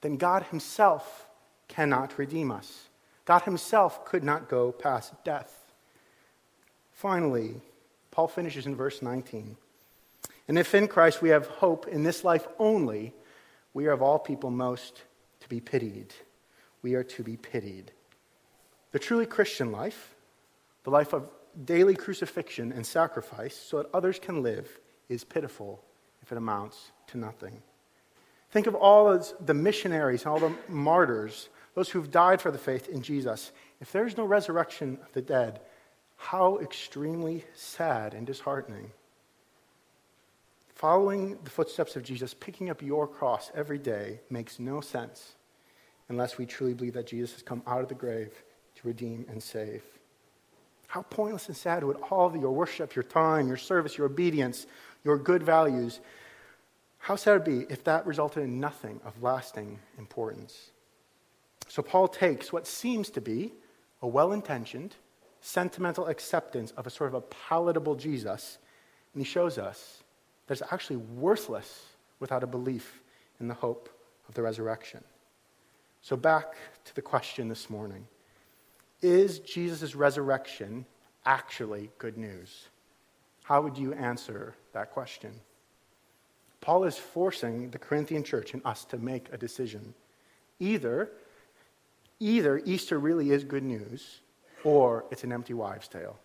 then 0.00 0.16
God 0.16 0.44
Himself 0.44 1.27
cannot 1.68 2.18
redeem 2.18 2.50
us. 2.50 2.88
God 3.24 3.42
Himself 3.42 4.04
could 4.04 4.24
not 4.24 4.48
go 4.48 4.72
past 4.72 5.12
death. 5.24 5.54
Finally, 6.92 7.60
Paul 8.10 8.28
finishes 8.28 8.66
in 8.66 8.74
verse 8.74 9.02
19. 9.02 9.56
And 10.48 10.58
if 10.58 10.74
in 10.74 10.88
Christ 10.88 11.22
we 11.22 11.28
have 11.28 11.46
hope 11.46 11.86
in 11.86 12.02
this 12.02 12.24
life 12.24 12.48
only, 12.58 13.12
we 13.74 13.86
are 13.86 13.92
of 13.92 14.02
all 14.02 14.18
people 14.18 14.50
most 14.50 15.02
to 15.40 15.48
be 15.48 15.60
pitied 15.60 16.14
we 16.82 16.94
are 16.94 17.04
to 17.04 17.22
be 17.22 17.36
pitied. 17.36 17.92
The 18.92 18.98
truly 18.98 19.26
Christian 19.26 19.72
life, 19.72 20.14
the 20.84 20.90
life 20.90 21.12
of 21.12 21.28
daily 21.64 21.94
crucifixion 21.94 22.72
and 22.72 22.86
sacrifice 22.86 23.56
so 23.56 23.78
that 23.78 23.90
others 23.92 24.18
can 24.18 24.42
live, 24.42 24.68
is 25.08 25.24
pitiful 25.24 25.82
if 26.22 26.32
it 26.32 26.38
amounts 26.38 26.92
to 27.08 27.18
nothing. 27.18 27.62
Think 28.50 28.66
of 28.66 28.74
all 28.74 29.18
the 29.44 29.54
missionaries 29.54 30.24
all 30.24 30.38
the 30.38 30.54
martyrs, 30.68 31.48
those 31.78 31.90
who've 31.90 32.10
died 32.10 32.40
for 32.40 32.50
the 32.50 32.58
faith 32.58 32.88
in 32.88 33.02
Jesus. 33.02 33.52
If 33.80 33.92
there's 33.92 34.16
no 34.16 34.24
resurrection 34.24 34.98
of 35.00 35.12
the 35.12 35.22
dead, 35.22 35.60
how 36.16 36.58
extremely 36.58 37.44
sad 37.54 38.14
and 38.14 38.26
disheartening. 38.26 38.90
Following 40.74 41.38
the 41.44 41.50
footsteps 41.50 41.94
of 41.94 42.02
Jesus, 42.02 42.34
picking 42.34 42.68
up 42.68 42.82
your 42.82 43.06
cross 43.06 43.52
every 43.54 43.78
day, 43.78 44.18
makes 44.28 44.58
no 44.58 44.80
sense 44.80 45.36
unless 46.08 46.36
we 46.36 46.46
truly 46.46 46.74
believe 46.74 46.94
that 46.94 47.06
Jesus 47.06 47.30
has 47.34 47.42
come 47.42 47.62
out 47.64 47.82
of 47.82 47.88
the 47.88 47.94
grave 47.94 48.32
to 48.74 48.88
redeem 48.88 49.24
and 49.28 49.40
save. 49.40 49.84
How 50.88 51.02
pointless 51.02 51.46
and 51.46 51.56
sad 51.56 51.84
would 51.84 51.98
all 52.10 52.26
of 52.26 52.34
your 52.34 52.50
worship, 52.50 52.96
your 52.96 53.04
time, 53.04 53.46
your 53.46 53.56
service, 53.56 53.96
your 53.96 54.08
obedience, 54.08 54.66
your 55.04 55.16
good 55.16 55.44
values, 55.44 56.00
how 56.98 57.14
sad 57.14 57.30
it 57.30 57.34
would 57.34 57.68
be 57.68 57.72
if 57.72 57.84
that 57.84 58.04
resulted 58.04 58.42
in 58.42 58.58
nothing 58.58 59.00
of 59.04 59.22
lasting 59.22 59.78
importance? 59.96 60.72
So 61.68 61.82
Paul 61.82 62.08
takes 62.08 62.52
what 62.52 62.66
seems 62.66 63.10
to 63.10 63.20
be 63.20 63.52
a 64.02 64.06
well 64.06 64.32
intentioned, 64.32 64.96
sentimental 65.40 66.06
acceptance 66.06 66.72
of 66.72 66.86
a 66.86 66.90
sort 66.90 67.08
of 67.08 67.14
a 67.14 67.20
palatable 67.20 67.94
Jesus, 67.94 68.58
and 69.12 69.22
he 69.22 69.30
shows 69.30 69.58
us 69.58 70.02
that 70.46 70.54
it's 70.60 70.72
actually 70.72 70.96
worthless 70.96 71.84
without 72.20 72.42
a 72.42 72.46
belief 72.46 73.00
in 73.38 73.48
the 73.48 73.54
hope 73.54 73.88
of 74.28 74.34
the 74.34 74.42
resurrection. 74.42 75.02
So, 76.00 76.16
back 76.16 76.54
to 76.84 76.94
the 76.94 77.02
question 77.02 77.48
this 77.48 77.68
morning 77.68 78.06
Is 79.02 79.38
Jesus' 79.40 79.94
resurrection 79.94 80.86
actually 81.26 81.90
good 81.98 82.16
news? 82.16 82.68
How 83.44 83.60
would 83.62 83.78
you 83.78 83.92
answer 83.94 84.54
that 84.72 84.90
question? 84.90 85.32
Paul 86.60 86.84
is 86.84 86.98
forcing 86.98 87.70
the 87.70 87.78
Corinthian 87.78 88.24
church 88.24 88.52
and 88.52 88.62
us 88.64 88.84
to 88.86 88.98
make 88.98 89.32
a 89.32 89.38
decision. 89.38 89.94
Either, 90.58 91.10
either 92.20 92.60
Easter 92.64 92.98
really 92.98 93.30
is 93.30 93.44
good 93.44 93.62
news, 93.62 94.20
or 94.64 95.04
it's 95.10 95.24
an 95.24 95.32
empty 95.32 95.54
wives' 95.54 95.88
tale. 95.88 96.18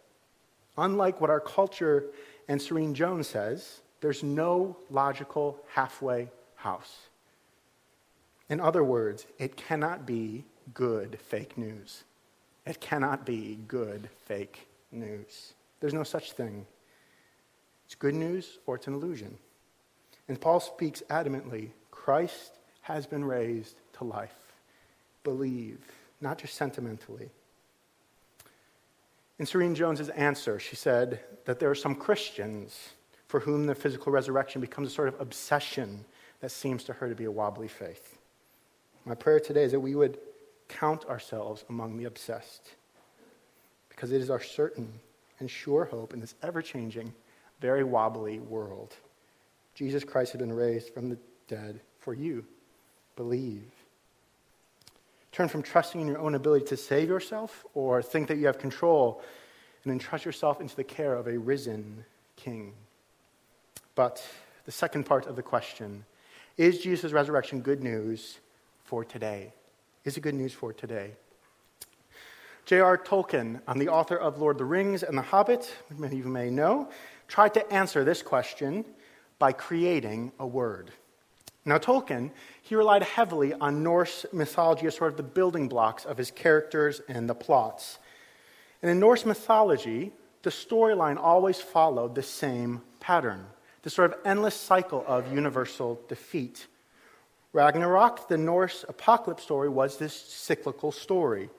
Unlike 0.77 1.21
what 1.21 1.29
our 1.29 1.39
culture 1.39 2.05
and 2.47 2.61
Serene 2.61 2.93
Jones 2.93 3.27
says, 3.27 3.81
there's 4.01 4.23
no 4.23 4.75
logical 4.89 5.59
halfway 5.69 6.29
house. 6.55 7.07
In 8.49 8.59
other 8.59 8.83
words, 8.83 9.25
it 9.37 9.55
cannot 9.55 10.05
be 10.05 10.45
good 10.73 11.17
fake 11.19 11.57
news. 11.57 12.03
It 12.65 12.79
cannot 12.79 13.25
be 13.25 13.59
good 13.67 14.09
fake 14.25 14.67
news. 14.91 15.53
There's 15.79 15.93
no 15.93 16.03
such 16.03 16.33
thing. 16.33 16.65
It's 17.85 17.95
good 17.95 18.15
news 18.15 18.59
or 18.65 18.75
it's 18.75 18.87
an 18.87 18.93
illusion. 18.93 19.37
And 20.27 20.39
Paul 20.39 20.59
speaks 20.59 21.03
adamantly 21.09 21.69
Christ 21.91 22.59
has 22.81 23.07
been 23.07 23.23
raised 23.23 23.77
to 23.93 24.03
life. 24.03 24.42
Believe, 25.23 25.79
not 26.21 26.37
just 26.37 26.55
sentimentally. 26.55 27.29
In 29.39 29.45
Serene 29.45 29.75
Jones's 29.75 30.09
answer, 30.09 30.59
she 30.59 30.75
said 30.75 31.19
that 31.45 31.59
there 31.59 31.69
are 31.69 31.75
some 31.75 31.95
Christians 31.95 32.89
for 33.27 33.39
whom 33.39 33.65
the 33.65 33.75
physical 33.75 34.11
resurrection 34.11 34.61
becomes 34.61 34.89
a 34.89 34.93
sort 34.93 35.07
of 35.07 35.19
obsession 35.19 36.05
that 36.39 36.51
seems 36.51 36.83
to 36.83 36.93
her 36.93 37.09
to 37.09 37.15
be 37.15 37.25
a 37.25 37.31
wobbly 37.31 37.67
faith. 37.67 38.17
My 39.05 39.15
prayer 39.15 39.39
today 39.39 39.63
is 39.63 39.71
that 39.71 39.79
we 39.79 39.95
would 39.95 40.19
count 40.69 41.05
ourselves 41.05 41.65
among 41.69 41.97
the 41.97 42.05
obsessed 42.05 42.69
because 43.89 44.11
it 44.11 44.21
is 44.21 44.29
our 44.29 44.41
certain 44.41 44.87
and 45.39 45.49
sure 45.49 45.85
hope 45.85 46.13
in 46.13 46.19
this 46.19 46.35
ever 46.43 46.61
changing, 46.61 47.13
very 47.59 47.83
wobbly 47.83 48.39
world. 48.39 48.95
Jesus 49.75 50.03
Christ 50.03 50.31
has 50.33 50.39
been 50.39 50.53
raised 50.53 50.93
from 50.93 51.09
the 51.09 51.17
dead 51.47 51.79
for 51.99 52.13
you. 52.13 52.45
Believe. 53.15 53.71
Turn 55.33 55.49
from 55.49 55.63
trusting 55.63 55.99
in 55.99 56.07
your 56.07 56.19
own 56.19 56.35
ability 56.35 56.65
to 56.67 56.77
save 56.77 57.09
yourself 57.09 57.65
or 57.73 58.03
think 58.03 58.27
that 58.27 58.37
you 58.37 58.45
have 58.45 58.59
control 58.59 59.21
and 59.83 59.91
entrust 59.91 60.25
yourself 60.25 60.61
into 60.61 60.75
the 60.75 60.83
care 60.83 61.15
of 61.15 61.27
a 61.27 61.37
risen 61.37 62.05
king. 62.35 62.73
But 63.95 64.23
the 64.65 64.71
second 64.71 65.05
part 65.05 65.25
of 65.25 65.35
the 65.35 65.41
question 65.41 66.05
is 66.55 66.79
Jesus' 66.79 67.11
resurrection 67.11 67.61
good 67.61 67.81
news 67.83 68.37
for 68.85 69.03
today? 69.03 69.51
Is 70.05 70.17
it 70.17 70.21
good 70.21 70.35
news 70.35 70.53
for 70.53 70.71
today? 70.71 71.13
J.R. 72.65 72.97
Tolkien, 72.97 73.59
the 73.75 73.89
author 73.89 74.15
of 74.15 74.37
Lord 74.37 74.55
of 74.55 74.59
the 74.59 74.65
Rings 74.65 75.01
and 75.01 75.17
The 75.17 75.23
Hobbit, 75.23 75.75
many 75.97 76.19
of 76.19 76.25
you 76.25 76.31
may 76.31 76.51
know, 76.51 76.89
tried 77.27 77.55
to 77.55 77.73
answer 77.73 78.03
this 78.03 78.21
question 78.21 78.85
by 79.39 79.51
creating 79.51 80.31
a 80.39 80.45
word. 80.45 80.91
Now, 81.65 81.77
Tolkien, 81.77 82.31
he 82.61 82.75
relied 82.75 83.03
heavily 83.03 83.53
on 83.53 83.83
Norse 83.83 84.25
mythology 84.33 84.85
as 84.87 84.95
sort 84.95 85.11
of 85.11 85.17
the 85.17 85.23
building 85.23 85.67
blocks 85.69 86.05
of 86.05 86.17
his 86.17 86.29
characters 86.29 87.01
and 87.07 87.29
the 87.29 87.35
plots. 87.35 87.99
And 88.81 88.91
in 88.91 88.99
Norse 88.99 89.25
mythology, 89.25 90.11
the 90.41 90.49
storyline 90.49 91.17
always 91.17 91.61
followed 91.61 92.15
the 92.15 92.23
same 92.23 92.81
pattern 92.99 93.45
this 93.83 93.93
sort 93.93 94.11
of 94.11 94.19
endless 94.25 94.55
cycle 94.55 95.03
of 95.05 95.31
universal 95.31 95.99
defeat. 96.07 96.67
Ragnarok, 97.51 98.27
the 98.29 98.37
Norse 98.37 98.83
apocalypse 98.87 99.43
story, 99.43 99.69
was 99.69 99.97
this 99.97 100.15
cyclical 100.15 100.91
story. 100.91 101.49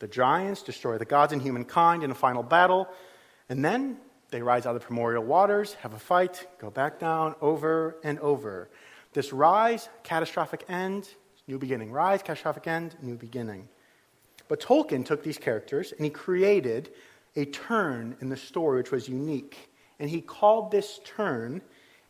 The 0.00 0.08
giants 0.08 0.62
destroy 0.62 0.98
the 0.98 1.04
gods 1.04 1.32
and 1.32 1.40
humankind 1.40 2.02
in 2.02 2.10
a 2.10 2.14
final 2.14 2.42
battle, 2.42 2.88
and 3.48 3.64
then 3.64 3.98
they 4.30 4.42
rise 4.42 4.66
out 4.66 4.74
of 4.74 4.80
the 4.80 4.86
primordial 4.86 5.22
waters, 5.22 5.74
have 5.74 5.92
a 5.92 5.98
fight, 5.98 6.46
go 6.58 6.70
back 6.70 6.98
down 6.98 7.36
over 7.40 7.96
and 8.02 8.18
over. 8.18 8.68
This 9.14 9.32
rise, 9.32 9.88
catastrophic 10.02 10.64
end, 10.68 11.08
new 11.46 11.58
beginning. 11.58 11.92
Rise, 11.92 12.20
catastrophic 12.20 12.66
end, 12.66 12.96
new 13.00 13.14
beginning. 13.14 13.68
But 14.48 14.60
Tolkien 14.60 15.06
took 15.06 15.22
these 15.22 15.38
characters 15.38 15.92
and 15.92 16.04
he 16.04 16.10
created 16.10 16.90
a 17.36 17.44
turn 17.46 18.16
in 18.20 18.28
the 18.28 18.36
story 18.36 18.78
which 18.78 18.90
was 18.90 19.08
unique. 19.08 19.70
And 20.00 20.10
he 20.10 20.20
called 20.20 20.70
this 20.70 21.00
turn 21.04 21.62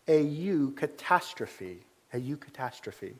a 0.09 0.25
eucatastrophe. 0.25 1.79
A 2.13 2.19
eucatastrophe. 2.19 3.15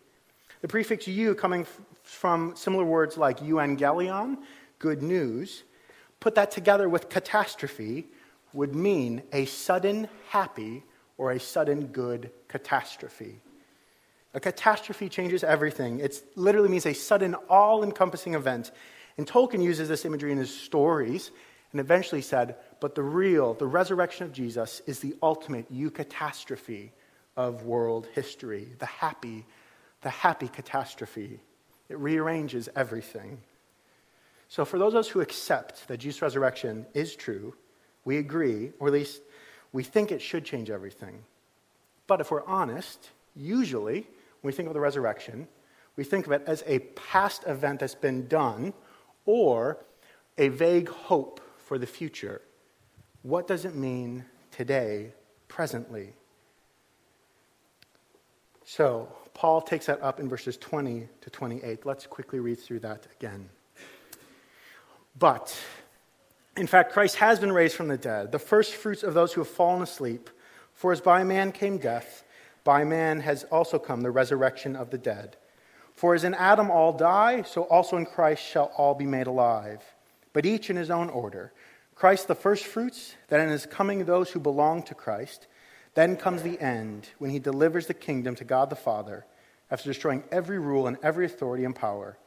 The 0.63 0.69
prefix 0.69 1.07
U, 1.07 1.35
coming 1.35 1.63
f- 1.63 1.81
from 2.03 2.57
similar 2.57 2.85
words 2.85 3.19
like 3.19 3.41
euangelion, 3.41 4.39
good 4.79 5.03
news, 5.03 5.65
put 6.21 6.35
that 6.37 6.51
together 6.51 6.89
with 6.89 7.11
catastrophe 7.11 8.07
would 8.55 8.75
mean 8.75 9.23
a 9.33 9.45
sudden 9.45 10.09
happy 10.29 10.85
or 11.19 11.33
a 11.33 11.41
sudden 11.41 11.89
good 11.89 12.31
catastrophe. 12.49 13.41
A 14.35 14.41
catastrophe 14.41 15.09
changes 15.09 15.45
everything. 15.45 16.01
It 16.01 16.21
literally 16.35 16.69
means 16.69 16.87
a 16.87 16.93
sudden, 16.93 17.35
all 17.49 17.83
encompassing 17.83 18.35
event. 18.35 18.73
And 19.17 19.27
Tolkien 19.27 19.63
uses 19.63 19.89
this 19.89 20.05
imagery 20.05 20.33
in 20.33 20.39
his 20.39 20.55
stories 20.55 21.31
and 21.71 21.81
eventually 21.81 22.21
said, 22.21 22.57
but 22.81 22.95
the 22.95 23.03
real, 23.03 23.55
the 23.55 23.67
resurrection 23.67 24.27
of 24.27 24.33
Jesus 24.33 24.83
is 24.87 25.01
the 25.01 25.15
ultimate 25.23 25.73
eucatastrophe 25.73 26.91
of 27.37 27.63
world 27.63 28.09
history, 28.15 28.69
the 28.79 28.87
happy 28.87 29.47
the 30.05 30.11
happy 30.11 30.49
catastrophe. 30.49 31.41
It 31.89 31.99
rearranges 31.99 32.69
everything. 32.77 33.41
So, 34.49 34.65
for 34.65 34.79
those 34.79 34.93
of 34.93 35.01
us 35.01 35.09
who 35.09 35.21
accept 35.21 35.89
that 35.89 35.97
Jesus' 35.97 36.23
resurrection 36.23 36.87
is 36.95 37.17
true, 37.17 37.55
we 38.05 38.19
agree, 38.19 38.71
or 38.79 38.89
at 38.89 38.93
least 38.93 39.21
we 39.73 39.83
think 39.83 40.13
it 40.13 40.23
should 40.23 40.45
change 40.45 40.71
everything. 40.71 41.25
But 42.07 42.21
if 42.21 42.31
we're 42.31 42.45
honest, 42.45 43.11
usually 43.35 44.07
when 44.45 44.53
we 44.53 44.57
think 44.57 44.67
of 44.67 44.75
the 44.75 44.81
resurrection, 44.81 45.49
we 45.97 46.05
think 46.05 46.27
of 46.27 46.33
it 46.33 46.43
as 46.47 46.63
a 46.67 46.81
past 46.81 47.45
event 47.47 47.81
that's 47.81 47.95
been 47.95 48.29
done 48.29 48.75
or 49.25 49.79
a 50.37 50.49
vague 50.49 50.91
hope 50.91 51.41
for 51.57 51.79
the 51.79 51.87
future. 51.87 52.43
What 53.23 53.47
does 53.47 53.65
it 53.65 53.75
mean 53.75 54.27
today, 54.51 55.15
presently? 55.49 56.13
So, 58.67 59.09
Paul 59.33 59.63
takes 59.63 59.87
that 59.87 60.03
up 60.03 60.21
in 60.21 60.29
verses 60.29 60.59
20 60.59 61.09
to 61.23 61.31
28. 61.31 61.87
Let's 61.87 62.07
quickly 62.07 62.39
read 62.39 62.61
through 62.61 62.81
that 62.81 63.07
again. 63.19 63.49
But, 65.19 65.59
in 66.55 66.67
fact, 66.67 66.93
Christ 66.93 67.17
has 67.17 67.41
been 67.41 67.51
raised 67.51 67.77
from 67.77 67.89
the 67.89 67.97
dead, 67.97 68.31
the 68.31 68.39
first 68.39 68.75
fruits 68.75 69.05
of 69.05 69.15
those 69.15 69.33
who 69.33 69.41
have 69.41 69.49
fallen 69.49 69.81
asleep. 69.81 70.29
For 70.75 70.93
as 70.93 71.01
by 71.01 71.25
man 71.25 71.51
came 71.51 71.79
death, 71.79 72.24
by 72.65 72.83
man 72.83 73.21
has 73.21 73.45
also 73.45 73.79
come 73.79 74.01
the 74.01 74.11
resurrection 74.11 74.75
of 74.75 74.91
the 74.91 74.99
dead. 74.99 75.37
For 75.95 76.15
as 76.15 76.25
in 76.25 76.35
Adam 76.35 76.71
all 76.71 76.93
die, 76.93 77.43
so 77.43 77.63
also 77.65 77.97
in 77.97 78.07
Christ 78.07 78.43
shall 78.43 78.73
all 78.77 78.95
be 78.95 79.07
made 79.07 79.29
alive, 79.29 79.83
but 80.33 80.45
each 80.45 80.71
in 80.71 80.77
his 80.77 80.91
own 80.91 81.09
order. 81.11 81.53
Christ 81.95 82.27
the 82.27 82.35
first 82.35 82.65
fruits, 82.65 83.15
then 83.29 83.41
in 83.41 83.51
his 83.51 83.67
coming 83.67 84.05
those 84.05 84.31
who 84.31 84.41
belong 84.41 84.83
to 84.85 84.95
Christ. 84.95 85.47
Then 85.95 86.17
comes 86.17 86.43
the 86.43 86.61
end, 86.61 87.09
when 87.19 87.31
he 87.31 87.39
delivers 87.39 87.87
the 87.87 87.95
kingdom 87.95 88.35
to 88.37 88.45
God 88.45 88.69
the 88.69 88.77
Father, 88.77 89.25
after 89.71 89.89
destroying 89.89 90.25
every 90.33 90.59
rule 90.59 90.89
and 90.89 90.97
every 91.03 91.27
authority 91.27 91.65
and 91.65 91.75
power. 91.75 92.19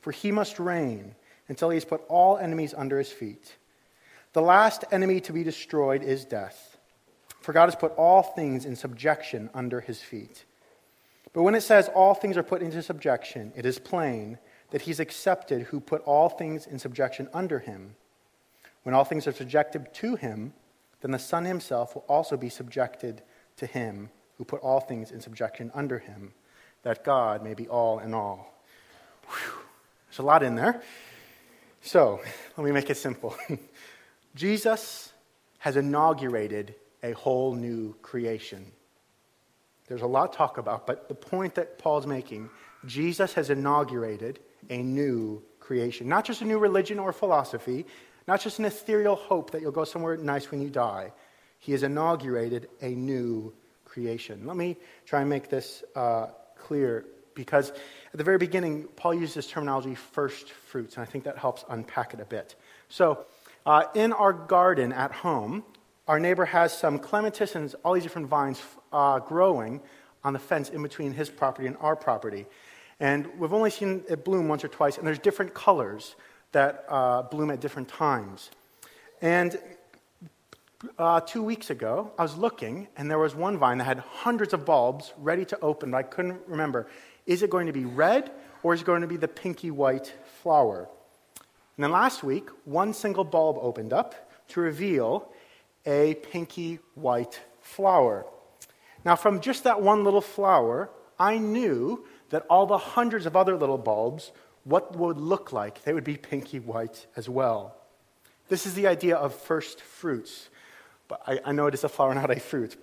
For 0.00 0.12
he 0.12 0.30
must 0.30 0.60
reign 0.60 1.16
until 1.48 1.70
he 1.70 1.76
has 1.76 1.84
put 1.84 2.02
all 2.08 2.38
enemies 2.38 2.74
under 2.76 2.98
his 2.98 3.10
feet. 3.10 3.56
The 4.32 4.42
last 4.42 4.84
enemy 4.92 5.20
to 5.22 5.32
be 5.32 5.42
destroyed 5.42 6.04
is 6.04 6.24
death. 6.24 6.75
For 7.46 7.52
God 7.52 7.66
has 7.66 7.76
put 7.76 7.92
all 7.92 8.24
things 8.24 8.64
in 8.64 8.74
subjection 8.74 9.50
under 9.54 9.80
his 9.80 10.02
feet. 10.02 10.44
But 11.32 11.44
when 11.44 11.54
it 11.54 11.60
says 11.60 11.88
all 11.94 12.12
things 12.12 12.36
are 12.36 12.42
put 12.42 12.60
into 12.60 12.82
subjection, 12.82 13.52
it 13.54 13.64
is 13.64 13.78
plain 13.78 14.38
that 14.72 14.82
he's 14.82 14.98
accepted 14.98 15.62
who 15.62 15.78
put 15.78 16.02
all 16.02 16.28
things 16.28 16.66
in 16.66 16.80
subjection 16.80 17.28
under 17.32 17.60
him. 17.60 17.94
When 18.82 18.96
all 18.96 19.04
things 19.04 19.28
are 19.28 19.32
subjected 19.32 19.94
to 19.94 20.16
him, 20.16 20.54
then 21.02 21.12
the 21.12 21.20
Son 21.20 21.44
himself 21.44 21.94
will 21.94 22.04
also 22.08 22.36
be 22.36 22.48
subjected 22.48 23.22
to 23.58 23.66
him 23.66 24.10
who 24.38 24.44
put 24.44 24.60
all 24.60 24.80
things 24.80 25.12
in 25.12 25.20
subjection 25.20 25.70
under 25.72 26.00
him, 26.00 26.32
that 26.82 27.04
God 27.04 27.44
may 27.44 27.54
be 27.54 27.68
all 27.68 28.00
in 28.00 28.12
all. 28.12 28.60
Whew. 29.28 29.52
There's 30.08 30.18
a 30.18 30.22
lot 30.22 30.42
in 30.42 30.56
there. 30.56 30.82
So, 31.80 32.20
let 32.56 32.64
me 32.64 32.72
make 32.72 32.90
it 32.90 32.96
simple. 32.96 33.36
Jesus 34.34 35.12
has 35.58 35.76
inaugurated 35.76 36.74
a 37.06 37.12
whole 37.12 37.54
new 37.54 37.94
creation. 38.02 38.72
There's 39.88 40.02
a 40.02 40.06
lot 40.06 40.32
to 40.32 40.38
talk 40.38 40.58
about, 40.58 40.86
but 40.86 41.08
the 41.08 41.14
point 41.14 41.54
that 41.54 41.78
Paul's 41.78 42.06
making 42.06 42.50
Jesus 42.84 43.34
has 43.34 43.50
inaugurated 43.50 44.38
a 44.70 44.82
new 44.82 45.42
creation. 45.60 46.08
Not 46.08 46.24
just 46.24 46.42
a 46.42 46.44
new 46.44 46.58
religion 46.58 46.98
or 46.98 47.12
philosophy, 47.12 47.86
not 48.28 48.40
just 48.40 48.58
an 48.58 48.64
ethereal 48.64 49.16
hope 49.16 49.52
that 49.52 49.60
you'll 49.60 49.72
go 49.72 49.84
somewhere 49.84 50.16
nice 50.16 50.50
when 50.50 50.60
you 50.60 50.70
die. 50.70 51.12
He 51.58 51.72
has 51.72 51.82
inaugurated 51.82 52.68
a 52.80 52.90
new 52.90 53.52
creation. 53.84 54.46
Let 54.46 54.56
me 54.56 54.76
try 55.04 55.20
and 55.20 55.30
make 55.30 55.48
this 55.48 55.82
uh, 55.94 56.26
clear 56.58 57.06
because 57.34 57.70
at 57.70 58.16
the 58.16 58.24
very 58.24 58.38
beginning, 58.38 58.88
Paul 58.96 59.14
used 59.14 59.34
this 59.34 59.46
terminology 59.46 59.94
first 59.94 60.50
fruits, 60.50 60.96
and 60.96 61.02
I 61.02 61.06
think 61.06 61.24
that 61.24 61.38
helps 61.38 61.64
unpack 61.68 62.14
it 62.14 62.20
a 62.20 62.24
bit. 62.24 62.54
So, 62.88 63.24
uh, 63.66 63.84
in 63.94 64.12
our 64.12 64.32
garden 64.32 64.92
at 64.92 65.12
home, 65.12 65.64
our 66.08 66.20
neighbor 66.20 66.44
has 66.44 66.76
some 66.76 66.98
clematis 66.98 67.54
and 67.54 67.74
all 67.84 67.94
these 67.94 68.02
different 68.02 68.28
vines 68.28 68.62
uh, 68.92 69.18
growing 69.18 69.80
on 70.22 70.32
the 70.32 70.38
fence 70.38 70.70
in 70.70 70.82
between 70.82 71.12
his 71.12 71.28
property 71.28 71.66
and 71.66 71.76
our 71.80 71.96
property. 71.96 72.46
And 73.00 73.26
we've 73.38 73.52
only 73.52 73.70
seen 73.70 74.04
it 74.08 74.24
bloom 74.24 74.48
once 74.48 74.64
or 74.64 74.68
twice, 74.68 74.98
and 74.98 75.06
there's 75.06 75.18
different 75.18 75.52
colors 75.52 76.16
that 76.52 76.84
uh, 76.88 77.22
bloom 77.22 77.50
at 77.50 77.60
different 77.60 77.88
times. 77.88 78.50
And 79.20 79.58
uh, 80.98 81.20
two 81.20 81.42
weeks 81.42 81.70
ago, 81.70 82.12
I 82.18 82.22
was 82.22 82.36
looking, 82.36 82.88
and 82.96 83.10
there 83.10 83.18
was 83.18 83.34
one 83.34 83.58
vine 83.58 83.78
that 83.78 83.84
had 83.84 83.98
hundreds 83.98 84.54
of 84.54 84.64
bulbs 84.64 85.12
ready 85.18 85.44
to 85.46 85.60
open, 85.60 85.90
but 85.90 85.98
I 85.98 86.02
couldn't 86.02 86.40
remember 86.46 86.86
is 87.26 87.42
it 87.42 87.50
going 87.50 87.66
to 87.66 87.72
be 87.72 87.84
red 87.84 88.30
or 88.62 88.72
is 88.72 88.82
it 88.82 88.84
going 88.84 89.00
to 89.00 89.08
be 89.08 89.16
the 89.16 89.26
pinky 89.26 89.72
white 89.72 90.14
flower? 90.42 90.88
And 91.76 91.82
then 91.82 91.90
last 91.90 92.22
week, 92.22 92.48
one 92.64 92.94
single 92.94 93.24
bulb 93.24 93.58
opened 93.60 93.92
up 93.92 94.30
to 94.48 94.60
reveal 94.60 95.28
a 95.86 96.14
pinky 96.14 96.80
white 96.94 97.40
flower. 97.60 98.26
Now, 99.04 99.16
from 99.16 99.40
just 99.40 99.64
that 99.64 99.80
one 99.80 100.04
little 100.04 100.20
flower, 100.20 100.90
I 101.18 101.38
knew 101.38 102.04
that 102.30 102.44
all 102.50 102.66
the 102.66 102.78
hundreds 102.78 103.24
of 103.24 103.36
other 103.36 103.56
little 103.56 103.78
bulbs, 103.78 104.32
what 104.64 104.96
would 104.96 105.16
look 105.16 105.52
like, 105.52 105.84
they 105.84 105.92
would 105.92 106.04
be 106.04 106.16
pinky 106.16 106.58
white 106.58 107.06
as 107.16 107.28
well. 107.28 107.76
This 108.48 108.66
is 108.66 108.74
the 108.74 108.86
idea 108.88 109.16
of 109.16 109.34
first 109.34 109.80
fruits. 109.80 110.48
But 111.08 111.22
I, 111.26 111.40
I 111.46 111.52
know 111.52 111.66
it 111.66 111.74
is 111.74 111.84
a 111.84 111.88
flower, 111.88 112.14
not 112.16 112.30
a 112.30 112.40
fruit. 112.40 112.76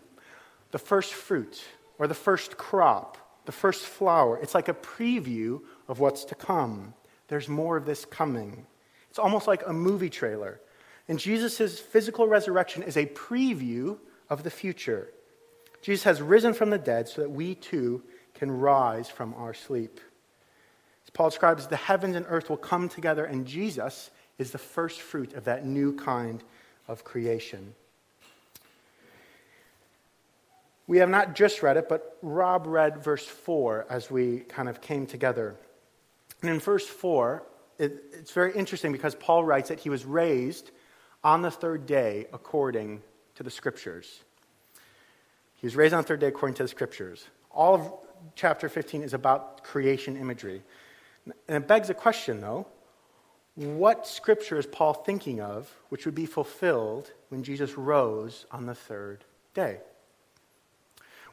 The 0.72 0.80
first 0.80 1.14
fruit, 1.14 1.64
or 2.00 2.08
the 2.08 2.14
first 2.14 2.58
crop, 2.58 3.18
the 3.46 3.52
first 3.52 3.86
flower, 3.86 4.40
it's 4.42 4.56
like 4.56 4.70
a 4.70 4.74
preview 4.74 5.62
of 5.88 6.00
what's 6.00 6.26
to 6.26 6.36
come. 6.36 6.94
There's 7.28 7.50
more 7.50 7.78
of 7.78 7.86
this 7.86 8.06
coming. 8.06 8.66
It's 9.10 9.20
almost 9.20 9.48
like 9.48 9.62
a 9.68 9.74
movie 9.74 10.10
trailer. 10.10 10.60
And 11.08 11.20
Jesus' 11.20 11.80
physical 11.80 12.28
resurrection 12.28 12.84
is 12.84 12.98
a 12.98 13.06
preview 13.06 13.98
of 14.30 14.44
the 14.44 14.50
future. 14.50 15.10
Jesus 15.82 16.04
has 16.04 16.22
risen 16.22 16.54
from 16.54 16.70
the 16.70 16.78
dead 16.78 17.10
so 17.10 17.22
that 17.22 17.30
we 17.30 17.56
too 17.56 18.02
can 18.36 18.50
rise 18.50 19.10
from 19.10 19.34
our 19.36 19.54
sleep. 19.54 20.00
As 21.06 21.10
Paul 21.10 21.30
describes, 21.30 21.68
the 21.68 21.76
heavens 21.76 22.16
and 22.16 22.26
earth 22.30 22.50
will 22.50 22.58
come 22.58 22.88
together, 22.88 23.26
and 23.26 23.46
Jesus 23.46 24.10
is 24.38 24.52
the 24.52 24.58
first 24.58 25.02
fruit 25.02 25.34
of 25.34 25.44
that 25.46 25.66
new 25.66 25.94
kind 25.94 26.42
of 26.88 27.04
creation. 27.04 27.76
We 30.88 30.98
have 30.98 31.10
not 31.10 31.36
just 31.36 31.64
read 31.64 31.78
it, 31.78 31.88
but 31.88 32.18
Rob 32.22 32.66
read 32.68 33.04
verse 33.04 33.26
4 33.26 33.88
as 33.90 34.12
we 34.12 34.40
kind 34.40 34.68
of 34.68 34.82
came 34.82 35.06
together. 35.06 35.56
And 36.42 36.52
in 36.52 36.60
verse 36.60 36.88
4, 36.88 37.44
it, 37.80 38.04
it's 38.12 38.32
very 38.32 38.54
interesting 38.54 38.92
because 38.92 39.16
Paul 39.16 39.44
writes 39.44 39.70
that 39.70 39.80
he 39.80 39.90
was 39.90 40.06
raised 40.06 40.72
on 41.24 41.42
the 41.42 41.52
third 41.52 41.86
day 41.86 42.28
according 42.34 43.02
to 43.36 43.44
the 43.44 43.52
scriptures. 43.52 44.24
He 45.56 45.66
was 45.66 45.76
raised 45.76 45.94
on 45.94 46.02
the 46.02 46.08
third 46.08 46.20
day 46.20 46.28
according 46.28 46.56
to 46.56 46.64
the 46.64 46.70
scriptures. 46.70 47.26
All 47.52 47.76
of 47.76 47.94
chapter 48.36 48.70
15 48.70 49.04
is 49.04 49.14
about 49.14 49.64
creation 49.64 50.18
imagery. 50.18 50.62
And 51.26 51.64
it 51.64 51.68
begs 51.68 51.90
a 51.90 51.94
question, 51.94 52.42
though 52.42 52.68
what 53.56 54.08
scripture 54.08 54.58
is 54.58 54.66
Paul 54.66 54.94
thinking 54.94 55.40
of 55.40 55.76
which 55.90 56.06
would 56.06 56.16
be 56.16 56.26
fulfilled 56.26 57.12
when 57.30 57.44
Jesus 57.44 57.78
rose 57.78 58.46
on 58.52 58.66
the 58.66 58.74
third 58.76 59.24
day? 59.54 59.78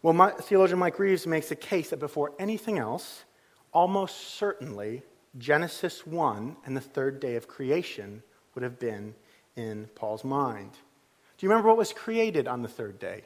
Well, 0.03 0.13
my, 0.13 0.31
theologian 0.31 0.79
Mike 0.79 0.99
Reeves 0.99 1.27
makes 1.27 1.51
a 1.51 1.57
case 1.57 1.91
that 1.91 1.99
before 1.99 2.33
anything 2.39 2.79
else, 2.79 3.25
almost 3.73 4.35
certainly 4.35 5.03
Genesis 5.39 6.07
1 6.07 6.57
and 6.65 6.77
the 6.77 6.81
third 6.81 7.21
day 7.21 7.37
of 7.37 7.49
creation 7.49 8.23
would 8.55 8.63
have 8.63 8.79
been 8.79 9.15
in 9.57 9.89
Paul's 9.95 10.25
mind. 10.25 10.73
Do 10.73 11.47
you 11.47 11.49
remember 11.49 11.69
what 11.69 11.79
was 11.79 11.93
created 11.93 12.47
on 12.47 12.63
the 12.63 12.69
third 12.69 12.99
day? 12.99 13.23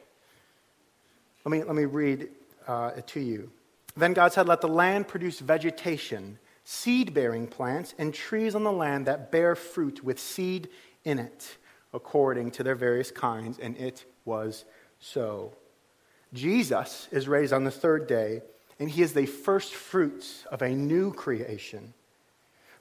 Let 1.43 1.51
me, 1.51 1.63
let 1.63 1.75
me 1.75 1.85
read 1.85 2.29
uh, 2.67 2.91
it 2.97 3.07
to 3.07 3.19
you. 3.19 3.51
Then 3.95 4.13
God 4.13 4.33
said, 4.33 4.47
Let 4.47 4.61
the 4.61 4.67
land 4.67 5.07
produce 5.07 5.39
vegetation, 5.39 6.39
seed 6.63 7.13
bearing 7.13 7.47
plants, 7.47 7.93
and 7.97 8.13
trees 8.13 8.55
on 8.55 8.63
the 8.63 8.71
land 8.71 9.05
that 9.05 9.31
bear 9.31 9.55
fruit 9.55 10.03
with 10.03 10.19
seed 10.19 10.69
in 11.03 11.19
it, 11.19 11.57
according 11.93 12.51
to 12.51 12.63
their 12.63 12.75
various 12.75 13.11
kinds. 13.11 13.59
And 13.59 13.77
it 13.77 14.05
was 14.25 14.65
so. 14.99 15.53
Jesus 16.33 17.07
is 17.11 17.27
raised 17.27 17.53
on 17.53 17.63
the 17.63 17.71
third 17.71 18.07
day, 18.07 18.41
and 18.79 18.89
he 18.89 19.01
is 19.01 19.13
the 19.13 19.25
first 19.25 19.73
fruits 19.73 20.45
of 20.51 20.61
a 20.61 20.69
new 20.69 21.13
creation. 21.13 21.93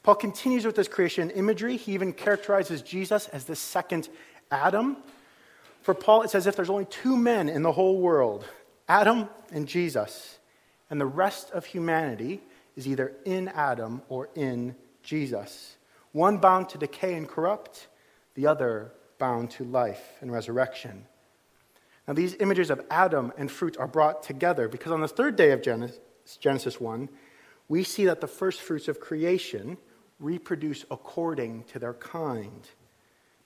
Paul 0.04 0.14
continues 0.14 0.66
with 0.66 0.76
this 0.76 0.86
creation 0.86 1.30
imagery. 1.30 1.78
He 1.78 1.92
even 1.94 2.12
characterizes 2.12 2.82
Jesus 2.82 3.26
as 3.28 3.46
the 3.46 3.56
second 3.56 4.10
Adam. 4.50 4.98
For 5.80 5.94
Paul, 5.94 6.22
it's 6.22 6.34
as 6.34 6.46
if 6.46 6.54
there's 6.54 6.70
only 6.70 6.84
two 6.84 7.16
men 7.16 7.48
in 7.48 7.62
the 7.62 7.72
whole 7.72 7.98
world 7.98 8.46
Adam 8.86 9.30
and 9.50 9.66
Jesus. 9.66 10.38
And 10.90 11.00
the 11.00 11.06
rest 11.06 11.50
of 11.52 11.64
humanity 11.64 12.42
is 12.76 12.86
either 12.86 13.14
in 13.24 13.48
Adam 13.48 14.02
or 14.10 14.28
in 14.34 14.76
Jesus. 15.02 15.78
One 16.12 16.36
bound 16.36 16.68
to 16.68 16.78
decay 16.78 17.14
and 17.14 17.26
corrupt, 17.26 17.88
the 18.34 18.46
other 18.46 18.92
bound 19.18 19.50
to 19.52 19.64
life 19.64 20.18
and 20.20 20.30
resurrection. 20.30 21.06
Now, 22.06 22.12
these 22.12 22.34
images 22.40 22.68
of 22.68 22.84
Adam 22.90 23.32
and 23.38 23.50
fruit 23.50 23.78
are 23.78 23.88
brought 23.88 24.22
together 24.22 24.68
because 24.68 24.92
on 24.92 25.00
the 25.00 25.08
third 25.08 25.36
day 25.36 25.52
of 25.52 25.62
Genesis 25.62 26.78
1, 26.78 27.08
we 27.68 27.82
see 27.82 28.04
that 28.04 28.20
the 28.20 28.26
first 28.26 28.60
fruits 28.60 28.88
of 28.88 29.00
creation 29.00 29.78
reproduce 30.20 30.84
according 30.90 31.64
to 31.64 31.78
their 31.78 31.94
kind 31.94 32.68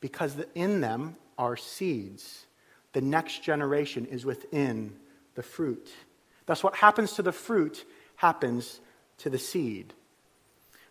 because 0.00 0.36
in 0.54 0.80
them 0.80 1.16
are 1.36 1.56
seeds. 1.56 2.46
The 2.92 3.00
next 3.00 3.42
generation 3.42 4.06
is 4.06 4.24
within 4.24 4.94
the 5.34 5.42
fruit. 5.42 5.88
Thus, 6.46 6.64
what 6.64 6.76
happens 6.76 7.12
to 7.14 7.22
the 7.22 7.32
fruit 7.32 7.84
happens 8.16 8.80
to 9.18 9.30
the 9.30 9.38
seed. 9.38 9.92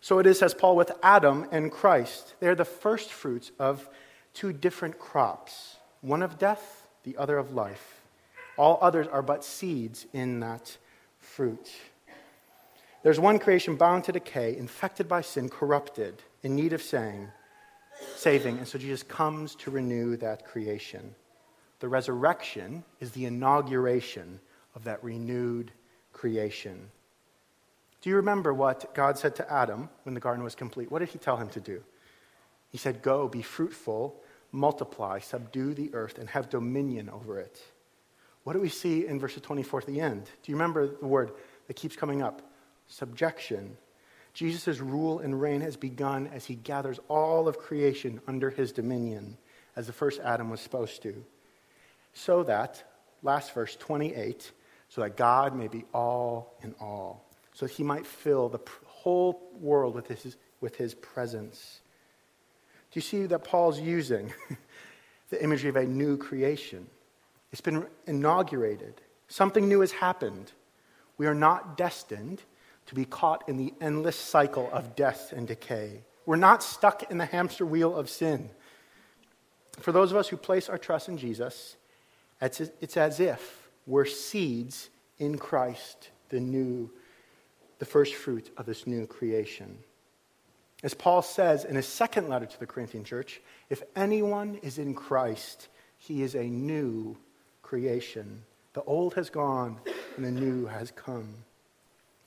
So 0.02 0.20
it 0.20 0.28
is, 0.28 0.42
as 0.42 0.54
Paul, 0.54 0.76
with 0.76 0.92
Adam 1.02 1.48
and 1.52 1.72
Christ. 1.72 2.36
They 2.40 2.48
are 2.48 2.56
the 2.56 2.66
first 2.66 3.12
fruits 3.12 3.52
of 3.60 3.90
two 4.34 4.54
different 4.54 5.00
crops 5.00 5.76
one 6.02 6.22
of 6.22 6.38
death 6.38 6.88
the 7.04 7.18
other 7.18 7.38
of 7.38 7.54
life. 7.54 8.02
All 8.58 8.78
others 8.82 9.08
are 9.08 9.22
but 9.22 9.44
seeds 9.44 10.06
in 10.14 10.42
that 10.42 10.78
fruit. 11.20 11.70
There's 13.04 13.20
one 13.20 13.40
creation 13.40 13.76
bound 13.76 14.04
to 14.06 14.12
decay, 14.12 14.58
infected 14.58 15.08
by 15.08 15.22
sin, 15.22 15.50
corrupted, 15.50 16.22
in 16.44 16.56
need 16.56 16.74
of 16.74 16.82
saying, 16.82 17.30
saving. 18.16 18.58
And 18.58 18.68
so 18.68 18.78
Jesus 18.78 19.04
comes 19.04 19.56
to 19.56 19.72
renew 19.72 20.18
that 20.18 20.46
creation. 20.46 21.16
The 21.80 21.88
resurrection 21.88 22.84
is 23.00 23.12
the 23.12 23.26
inauguration 23.26 24.40
of 24.76 24.84
that 24.86 25.04
renewed 25.04 25.72
creation. 26.12 26.90
Do 28.02 28.10
you 28.10 28.16
remember 28.16 28.54
what 28.54 28.94
God 28.94 29.18
said 29.18 29.36
to 29.36 29.52
Adam 29.52 29.90
when 30.04 30.14
the 30.14 30.22
garden 30.22 30.44
was 30.44 30.56
complete? 30.56 30.92
What 30.92 31.00
did 31.00 31.10
he 31.10 31.20
tell 31.20 31.38
him 31.38 31.50
to 31.50 31.60
do? 31.60 31.84
He 32.72 32.78
said, 32.78 33.02
Go, 33.02 33.28
be 33.28 33.42
fruitful, 33.42 34.22
multiply, 34.52 35.20
subdue 35.20 35.74
the 35.74 35.94
earth, 35.94 36.18
and 36.18 36.30
have 36.30 36.50
dominion 36.50 37.10
over 37.10 37.40
it. 37.40 37.62
What 38.44 38.54
do 38.54 38.62
we 38.62 38.70
see 38.70 39.06
in 39.06 39.20
verse 39.20 39.36
24 39.36 39.82
at 39.82 39.86
the 39.88 40.00
end? 40.00 40.26
Do 40.26 40.52
you 40.52 40.56
remember 40.56 40.88
the 40.88 41.08
word 41.08 41.32
that 41.68 41.76
keeps 41.76 41.96
coming 41.96 42.22
up? 42.22 42.42
Subjection. 42.88 43.78
Jesus' 44.34 44.80
rule 44.80 45.20
and 45.20 45.42
reign 45.42 45.62
has 45.62 45.76
begun 45.76 46.28
as 46.28 46.46
he 46.46 46.56
gathers 46.56 47.00
all 47.08 47.48
of 47.48 47.58
creation 47.58 48.22
under 48.28 48.50
his 48.50 48.72
dominion, 48.72 49.38
as 49.76 49.88
the 49.88 49.94
first 49.94 50.20
Adam 50.22 50.50
was 50.50 50.62
supposed 50.62 51.02
to. 51.04 51.24
So 52.14 52.44
that, 52.44 52.84
last 53.24 53.54
verse 53.54 53.76
28, 53.76 54.52
so 54.90 55.02
that 55.02 55.18
God 55.18 55.56
may 55.56 55.68
be 55.68 55.86
all 55.94 56.54
in 56.62 56.76
all, 56.80 57.26
so 57.54 57.66
that 57.66 57.74
he 57.74 57.84
might 57.84 58.06
fill 58.06 58.48
the 58.48 58.60
whole 58.86 59.50
world 59.60 59.96
with 59.96 60.08
his, 60.08 60.38
with 60.62 60.76
his 60.76 60.94
presence. 60.94 61.82
Do 62.92 62.98
you 62.98 63.02
see 63.02 63.26
that 63.26 63.44
Paul's 63.44 63.80
using 63.80 64.34
the 65.30 65.44
imagery 65.44 65.70
of 65.70 65.76
a 65.76 65.86
new 65.86 66.18
creation? 66.18 66.88
It's 67.52 67.62
been 67.62 67.86
inaugurated. 68.06 69.02
Something 69.28 69.68
new 69.68 69.82
has 69.82 69.92
happened. 69.92 70.52
We 71.18 71.26
are 71.26 71.36
not 71.36 71.78
destined 71.78 72.42
to 72.88 72.96
be 72.96 73.06
caught 73.06 73.48
in 73.48 73.58
the 73.58 73.74
endless 73.80 74.16
cycle 74.16 74.70
of 74.72 74.96
death 74.96 75.34
and 75.36 75.48
decay. 75.48 76.02
We're 76.26 76.36
not 76.36 76.64
stuck 76.64 77.10
in 77.12 77.18
the 77.18 77.26
hamster 77.26 77.66
wheel 77.66 77.96
of 77.96 78.10
sin. 78.10 78.50
For 79.80 79.92
those 79.92 80.12
of 80.12 80.18
us 80.18 80.28
who 80.28 80.38
place 80.38 80.70
our 80.70 80.78
trust 80.78 81.08
in 81.08 81.18
Jesus, 81.18 81.76
it's, 82.42 82.60
it's 82.82 82.98
as 82.98 83.20
if 83.20 83.70
we're 83.86 84.06
seeds 84.06 84.90
in 85.20 85.38
Christ, 85.38 86.10
the 86.30 86.40
new, 86.40 86.92
the 87.80 87.86
first 87.86 88.16
fruit 88.16 88.50
of 88.58 88.66
this 88.66 88.88
new 88.88 89.06
creation. 89.06 89.78
As 90.84 90.94
Paul 90.94 91.22
says 91.22 91.66
in 91.66 91.76
his 91.76 91.88
second 91.88 92.30
letter 92.30 92.46
to 92.46 92.60
the 92.60 92.68
Corinthian 92.68 93.04
church, 93.04 93.42
if 93.70 93.82
anyone 93.96 94.60
is 94.62 94.78
in 94.78 94.94
Christ, 94.94 95.70
he 95.98 96.22
is 96.22 96.36
a 96.36 96.44
new 96.44 97.18
creation. 97.64 98.44
The 98.74 98.84
old 98.84 99.16
has 99.16 99.30
gone 99.30 99.80
and 100.16 100.26
the 100.26 100.32
new 100.32 100.66
has 100.68 100.92
come. 100.92 101.34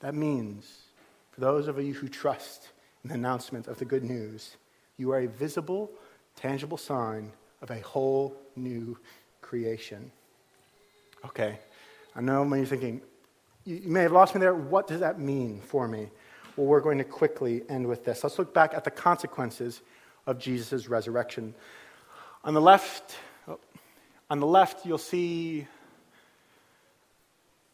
That 0.01 0.15
means, 0.15 0.85
for 1.31 1.41
those 1.41 1.69
of 1.69 1.83
you 1.83 1.95
who 1.95 2.09
trust 2.09 2.69
in 3.05 3.09
the 3.09 3.15
announcement 3.15 3.69
of 3.69 3.79
the 3.79 3.85
good 3.85 4.05
news, 4.05 4.57
you 4.97 5.13
are 5.13 5.21
a 5.21 5.27
visible, 5.27 5.91
tangible 6.37 6.77
sign 6.77 7.33
of 7.63 7.71
a 7.71 7.81
whole 7.81 8.35
new 8.57 8.99
creation. 9.41 10.11
Okay, 11.25 11.59
I 12.17 12.21
know 12.21 12.45
many 12.45 12.63
of 12.63 12.71
you 12.71 12.77
are 12.77 12.81
thinking, 12.81 13.03
you 13.65 13.91
may 13.91 14.03
have 14.03 14.13
lost 14.13 14.35
me 14.35 14.41
there. 14.41 14.55
What 14.55 14.87
does 14.87 15.01
that 15.01 15.21
mean 15.21 15.61
for 15.61 15.87
me? 15.87 16.09
Well, 16.57 16.67
we're 16.67 16.81
going 16.81 16.99
to 16.99 17.05
quickly 17.05 17.63
end 17.69 17.87
with 17.87 18.05
this. 18.05 18.25
Let's 18.25 18.39
look 18.39 18.55
back 18.55 18.73
at 18.75 18.85
the 18.85 18.91
consequences 18.91 19.83
of 20.27 20.39
Jesus' 20.39 20.89
resurrection. 20.89 21.55
On 22.43 22.55
the 22.55 22.61
left, 22.61 23.17
oh, 23.47 23.59
on 24.31 24.41
the 24.41 24.47
left, 24.47 24.87
you'll 24.87 24.99
see, 24.99 25.67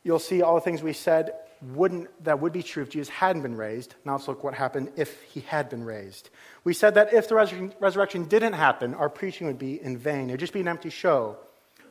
you'll 0.02 0.18
see 0.18 0.42
all 0.42 0.56
the 0.56 0.60
things 0.60 0.82
we 0.82 0.92
said. 0.92 1.32
Wouldn't, 1.62 2.08
that 2.24 2.40
would 2.40 2.52
be 2.52 2.62
true 2.62 2.82
if 2.82 2.90
Jesus 2.90 3.08
hadn't 3.08 3.42
been 3.42 3.56
raised. 3.56 3.94
Now 4.04 4.12
let's 4.12 4.28
look 4.28 4.44
what 4.44 4.54
happened 4.54 4.92
if 4.96 5.22
he 5.22 5.40
had 5.40 5.68
been 5.68 5.84
raised. 5.84 6.30
We 6.64 6.74
said 6.74 6.94
that 6.94 7.12
if 7.12 7.28
the 7.28 7.34
resur- 7.34 7.72
resurrection 7.80 8.24
didn't 8.24 8.54
happen, 8.54 8.94
our 8.94 9.08
preaching 9.08 9.46
would 9.46 9.58
be 9.58 9.80
in 9.80 9.96
vain. 9.96 10.28
It 10.28 10.34
would 10.34 10.40
just 10.40 10.52
be 10.52 10.60
an 10.60 10.68
empty 10.68 10.90
show. 10.90 11.36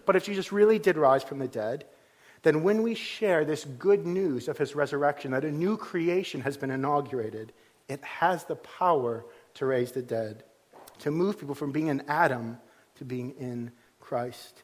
But 0.05 0.15
if 0.15 0.25
Jesus 0.25 0.51
really 0.51 0.79
did 0.79 0.97
rise 0.97 1.23
from 1.23 1.39
the 1.39 1.47
dead, 1.47 1.85
then 2.43 2.61
when 2.61 2.83
we 2.83 2.93
share 2.93 3.43
this 3.43 3.65
good 3.65 4.05
news 4.05 4.47
of 4.47 4.57
his 4.57 4.75
resurrection, 4.75 5.31
that 5.31 5.43
a 5.43 5.51
new 5.51 5.77
creation 5.77 6.41
has 6.41 6.57
been 6.57 6.69
inaugurated, 6.69 7.51
it 7.87 8.03
has 8.03 8.43
the 8.43 8.55
power 8.55 9.25
to 9.55 9.65
raise 9.65 9.91
the 9.91 10.01
dead, 10.01 10.43
to 10.99 11.09
move 11.09 11.39
people 11.39 11.55
from 11.55 11.71
being 11.71 11.87
in 11.87 12.03
Adam 12.07 12.57
to 12.95 13.05
being 13.05 13.31
in 13.39 13.71
Christ, 13.99 14.63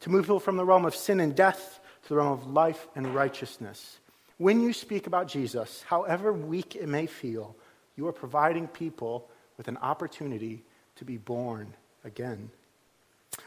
to 0.00 0.10
move 0.10 0.24
people 0.24 0.40
from 0.40 0.56
the 0.56 0.64
realm 0.64 0.84
of 0.84 0.94
sin 0.94 1.20
and 1.20 1.34
death 1.34 1.80
to 2.02 2.08
the 2.08 2.16
realm 2.16 2.32
of 2.32 2.46
life 2.46 2.88
and 2.94 3.14
righteousness. 3.14 3.98
When 4.42 4.60
you 4.60 4.72
speak 4.72 5.06
about 5.06 5.28
Jesus, 5.28 5.84
however 5.86 6.32
weak 6.32 6.74
it 6.74 6.88
may 6.88 7.06
feel, 7.06 7.54
you 7.94 8.08
are 8.08 8.12
providing 8.12 8.66
people 8.66 9.30
with 9.56 9.68
an 9.68 9.76
opportunity 9.76 10.64
to 10.96 11.04
be 11.04 11.16
born 11.16 11.72
again. 12.04 12.50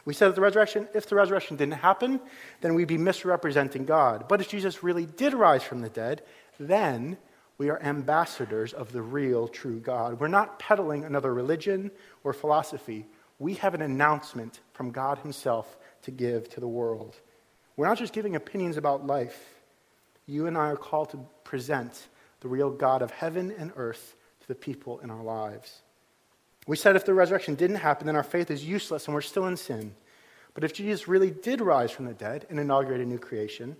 We 0.06 0.14
said 0.14 0.28
that 0.28 0.36
the 0.36 0.40
resurrection, 0.40 0.88
if 0.94 1.06
the 1.06 1.14
resurrection 1.14 1.58
didn't 1.58 1.74
happen, 1.74 2.18
then 2.62 2.72
we'd 2.72 2.88
be 2.88 2.96
misrepresenting 2.96 3.84
God. 3.84 4.26
But 4.26 4.40
if 4.40 4.48
Jesus 4.48 4.82
really 4.82 5.04
did 5.04 5.34
rise 5.34 5.62
from 5.62 5.82
the 5.82 5.90
dead, 5.90 6.22
then 6.58 7.18
we 7.58 7.68
are 7.68 7.82
ambassadors 7.82 8.72
of 8.72 8.92
the 8.92 9.02
real, 9.02 9.48
true 9.48 9.80
God. 9.80 10.18
We're 10.18 10.28
not 10.28 10.58
peddling 10.58 11.04
another 11.04 11.34
religion 11.34 11.90
or 12.24 12.32
philosophy. 12.32 13.04
We 13.38 13.52
have 13.56 13.74
an 13.74 13.82
announcement 13.82 14.60
from 14.72 14.92
God 14.92 15.18
Himself 15.18 15.76
to 16.04 16.10
give 16.10 16.48
to 16.54 16.60
the 16.60 16.66
world. 16.66 17.20
We're 17.76 17.86
not 17.86 17.98
just 17.98 18.14
giving 18.14 18.34
opinions 18.34 18.78
about 18.78 19.06
life. 19.06 19.55
You 20.26 20.46
and 20.46 20.56
I 20.58 20.70
are 20.70 20.76
called 20.76 21.10
to 21.10 21.24
present 21.44 22.08
the 22.40 22.48
real 22.48 22.70
God 22.70 23.02
of 23.02 23.10
heaven 23.10 23.54
and 23.56 23.72
earth 23.76 24.14
to 24.40 24.48
the 24.48 24.54
people 24.54 24.98
in 25.00 25.10
our 25.10 25.22
lives. 25.22 25.82
We 26.66 26.76
said 26.76 26.96
if 26.96 27.04
the 27.04 27.14
resurrection 27.14 27.54
didn't 27.54 27.76
happen, 27.76 28.06
then 28.06 28.16
our 28.16 28.24
faith 28.24 28.50
is 28.50 28.64
useless 28.64 29.06
and 29.06 29.14
we're 29.14 29.20
still 29.20 29.46
in 29.46 29.56
sin. 29.56 29.94
But 30.54 30.64
if 30.64 30.72
Jesus 30.72 31.06
really 31.06 31.30
did 31.30 31.60
rise 31.60 31.90
from 31.90 32.06
the 32.06 32.14
dead 32.14 32.46
and 32.50 32.58
inaugurate 32.58 33.00
a 33.00 33.04
new 33.04 33.18
creation, 33.18 33.76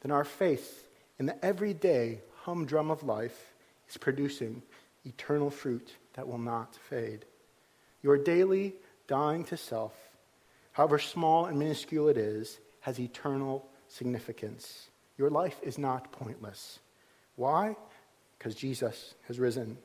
then 0.00 0.10
our 0.10 0.24
faith 0.24 0.88
in 1.18 1.26
the 1.26 1.44
everyday 1.44 2.20
humdrum 2.42 2.90
of 2.90 3.02
life 3.02 3.52
is 3.88 3.96
producing 3.96 4.62
eternal 5.04 5.50
fruit 5.50 5.92
that 6.14 6.26
will 6.26 6.38
not 6.38 6.76
fade. 6.88 7.24
Your 8.02 8.16
daily 8.16 8.74
dying 9.06 9.44
to 9.44 9.56
self, 9.56 9.92
however 10.72 10.98
small 10.98 11.46
and 11.46 11.58
minuscule 11.58 12.08
it 12.08 12.16
is, 12.16 12.58
has 12.80 12.98
eternal 12.98 13.66
significance. 13.88 14.89
Your 15.20 15.28
life 15.28 15.60
is 15.62 15.76
not 15.76 16.12
pointless. 16.12 16.78
Why? 17.36 17.76
Because 18.38 18.54
Jesus 18.54 19.12
has 19.28 19.38
risen. 19.38 19.76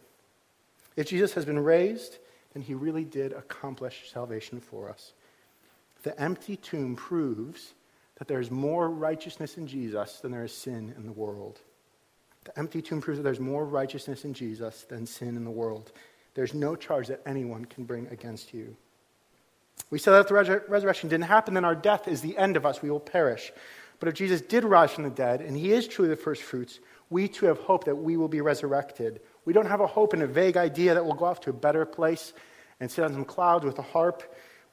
If 0.95 1.09
Jesus 1.09 1.33
has 1.33 1.43
been 1.43 1.59
raised, 1.59 2.19
then 2.53 2.63
he 2.63 2.73
really 2.73 3.03
did 3.03 3.33
accomplish 3.33 4.09
salvation 4.13 4.61
for 4.61 4.89
us. 4.89 5.11
The 6.03 6.17
empty 6.17 6.55
tomb 6.55 6.95
proves 6.95 7.73
that 8.17 8.29
there 8.29 8.39
is 8.39 8.49
more 8.49 8.89
righteousness 8.89 9.57
in 9.57 9.67
Jesus 9.67 10.21
than 10.21 10.31
there 10.31 10.45
is 10.45 10.53
sin 10.53 10.93
in 10.95 11.05
the 11.05 11.11
world. 11.11 11.59
The 12.45 12.57
empty 12.57 12.81
tomb 12.81 13.01
proves 13.01 13.19
that 13.19 13.23
there's 13.23 13.37
more 13.37 13.65
righteousness 13.65 14.23
in 14.23 14.33
Jesus 14.33 14.83
than 14.83 15.05
sin 15.05 15.35
in 15.35 15.43
the 15.43 15.51
world. 15.51 15.91
There's 16.33 16.53
no 16.53 16.77
charge 16.77 17.07
that 17.07 17.21
anyone 17.25 17.65
can 17.65 17.83
bring 17.83 18.07
against 18.07 18.53
you. 18.53 18.77
We 19.89 19.99
said 19.99 20.13
that 20.13 20.21
if 20.21 20.27
the 20.29 20.35
resur- 20.35 20.69
resurrection 20.69 21.09
didn't 21.09 21.25
happen, 21.25 21.55
then 21.55 21.65
our 21.65 21.75
death 21.75 22.07
is 22.07 22.21
the 22.21 22.37
end 22.37 22.55
of 22.55 22.65
us. 22.65 22.81
We 22.81 22.89
will 22.89 23.01
perish. 23.01 23.51
But 23.99 24.09
if 24.09 24.15
Jesus 24.15 24.41
did 24.41 24.63
rise 24.63 24.91
from 24.91 25.03
the 25.03 25.09
dead, 25.09 25.41
and 25.41 25.55
he 25.55 25.71
is 25.71 25.87
truly 25.87 26.09
the 26.09 26.15
first 26.15 26.41
fruits, 26.41 26.79
we 27.09 27.27
too 27.27 27.45
have 27.45 27.59
hope 27.59 27.85
that 27.85 27.95
we 27.95 28.17
will 28.17 28.27
be 28.27 28.41
resurrected. 28.41 29.21
We 29.45 29.53
don't 29.53 29.67
have 29.67 29.81
a 29.81 29.87
hope 29.87 30.13
and 30.13 30.23
a 30.23 30.27
vague 30.27 30.57
idea 30.57 30.93
that 30.93 31.05
we'll 31.05 31.13
go 31.15 31.25
off 31.25 31.41
to 31.41 31.51
a 31.51 31.53
better 31.53 31.85
place 31.85 32.33
and 32.79 32.89
sit 32.89 33.05
on 33.05 33.13
some 33.13 33.25
clouds 33.25 33.63
with 33.63 33.79
a 33.79 33.83
harp. 33.83 34.23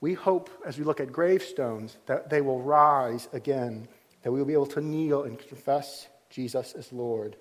We 0.01 0.15
hope, 0.15 0.51
as 0.67 0.79
we 0.79 0.85
look 0.85 1.01
at 1.01 1.13
gravestones, 1.13 1.97
that 2.07 2.31
they 2.31 2.41
will 2.41 2.61
rise 2.61 3.29
again, 3.33 3.87
that 4.23 4.33
we 4.33 4.39
will 4.39 4.47
be 4.47 4.55
able 4.55 4.67
to 4.67 4.81
kneel 4.81 5.23
and 5.23 5.39
confess 5.39 6.09
Jesus 6.31 6.73
as 6.73 6.93
Lord. 6.93 7.37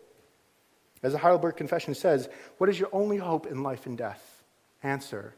As 1.01 1.13
the 1.13 1.17
Heidelberg 1.17 1.55
Confession 1.55 1.95
says, 1.95 2.29
what 2.59 2.69
is 2.69 2.79
your 2.79 2.89
only 2.91 3.17
hope 3.17 3.47
in 3.47 3.63
life 3.63 3.87
and 3.87 3.97
death? 3.97 4.43
Answer 4.83 5.33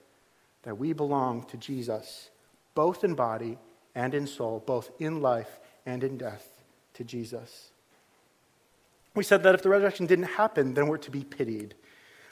that 0.64 0.78
we 0.78 0.94
belong 0.94 1.44
to 1.44 1.58
Jesus, 1.58 2.30
both 2.76 3.04
in 3.04 3.14
body 3.14 3.58
and 3.96 4.14
in 4.14 4.28
soul, 4.28 4.62
both 4.66 4.92
in 5.00 5.22
life 5.22 5.60
and 5.86 6.04
in 6.04 6.18
death, 6.18 6.48
to 6.96 7.04
Jesus. 7.04 7.70
We 9.16 9.24
said 9.24 9.44
that 9.44 9.56
if 9.56 9.62
the 9.62 9.70
resurrection 9.70 10.06
didn't 10.06 10.26
happen, 10.26 10.74
then 10.74 10.88
we're 10.88 10.98
to 10.98 11.12
be 11.12 11.24
pitied. 11.24 11.76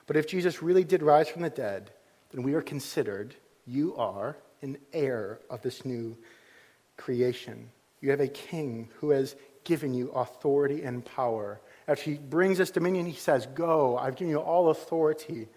But 0.07 0.17
if 0.17 0.27
Jesus 0.27 0.63
really 0.63 0.83
did 0.83 1.03
rise 1.03 1.29
from 1.29 1.43
the 1.43 1.49
dead, 1.49 1.91
then 2.31 2.43
we 2.43 2.53
are 2.53 2.61
considered, 2.61 3.35
you 3.65 3.95
are, 3.95 4.37
an 4.61 4.77
heir 4.93 5.39
of 5.49 5.61
this 5.61 5.85
new 5.85 6.17
creation. 6.97 7.69
You 7.99 8.11
have 8.11 8.19
a 8.19 8.27
king 8.27 8.89
who 8.99 9.11
has 9.11 9.35
given 9.63 9.93
you 9.93 10.09
authority 10.11 10.83
and 10.83 11.05
power. 11.05 11.61
As 11.87 12.01
he 12.01 12.15
brings 12.15 12.59
us 12.59 12.71
dominion, 12.71 13.05
he 13.05 13.15
says, 13.15 13.47
Go, 13.53 13.97
I've 13.97 14.15
given 14.15 14.31
you 14.31 14.39
all 14.39 14.69
authority 14.69 15.47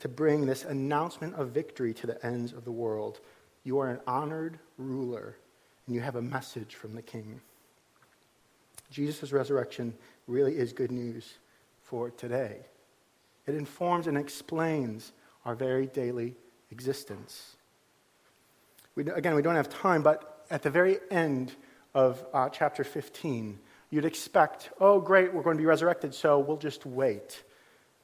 to 0.00 0.08
bring 0.08 0.46
this 0.46 0.64
announcement 0.64 1.34
of 1.34 1.50
victory 1.50 1.92
to 1.94 2.06
the 2.06 2.24
ends 2.24 2.52
of 2.52 2.64
the 2.64 2.72
world. 2.72 3.20
You 3.64 3.78
are 3.80 3.90
an 3.90 4.00
honored 4.06 4.58
ruler, 4.78 5.36
and 5.88 5.94
you 5.94 6.02
have 6.02 6.16
a 6.16 6.22
message 6.22 6.74
from 6.74 6.94
the 6.94 7.00
king. 7.00 7.40
Jesus' 8.90 9.32
resurrection 9.32 9.94
really 10.26 10.56
is 10.56 10.74
good 10.74 10.92
news 10.92 11.38
for 11.82 12.10
today. 12.10 12.58
It 13.46 13.54
informs 13.54 14.06
and 14.06 14.18
explains 14.18 15.12
our 15.46 15.54
very 15.54 15.86
daily 15.86 16.36
existence. 16.70 17.56
We, 18.96 19.08
again, 19.10 19.34
we 19.34 19.40
don't 19.40 19.54
have 19.54 19.70
time, 19.70 20.02
but 20.02 20.44
at 20.50 20.62
the 20.62 20.68
very 20.68 20.98
end 21.10 21.54
of 21.94 22.22
uh, 22.34 22.50
chapter 22.50 22.84
15, 22.84 23.58
you'd 23.88 24.04
expect, 24.04 24.68
oh, 24.80 25.00
great, 25.00 25.32
we're 25.32 25.42
going 25.42 25.56
to 25.56 25.62
be 25.62 25.66
resurrected, 25.66 26.14
so 26.14 26.38
we'll 26.38 26.58
just 26.58 26.84
wait. 26.84 27.42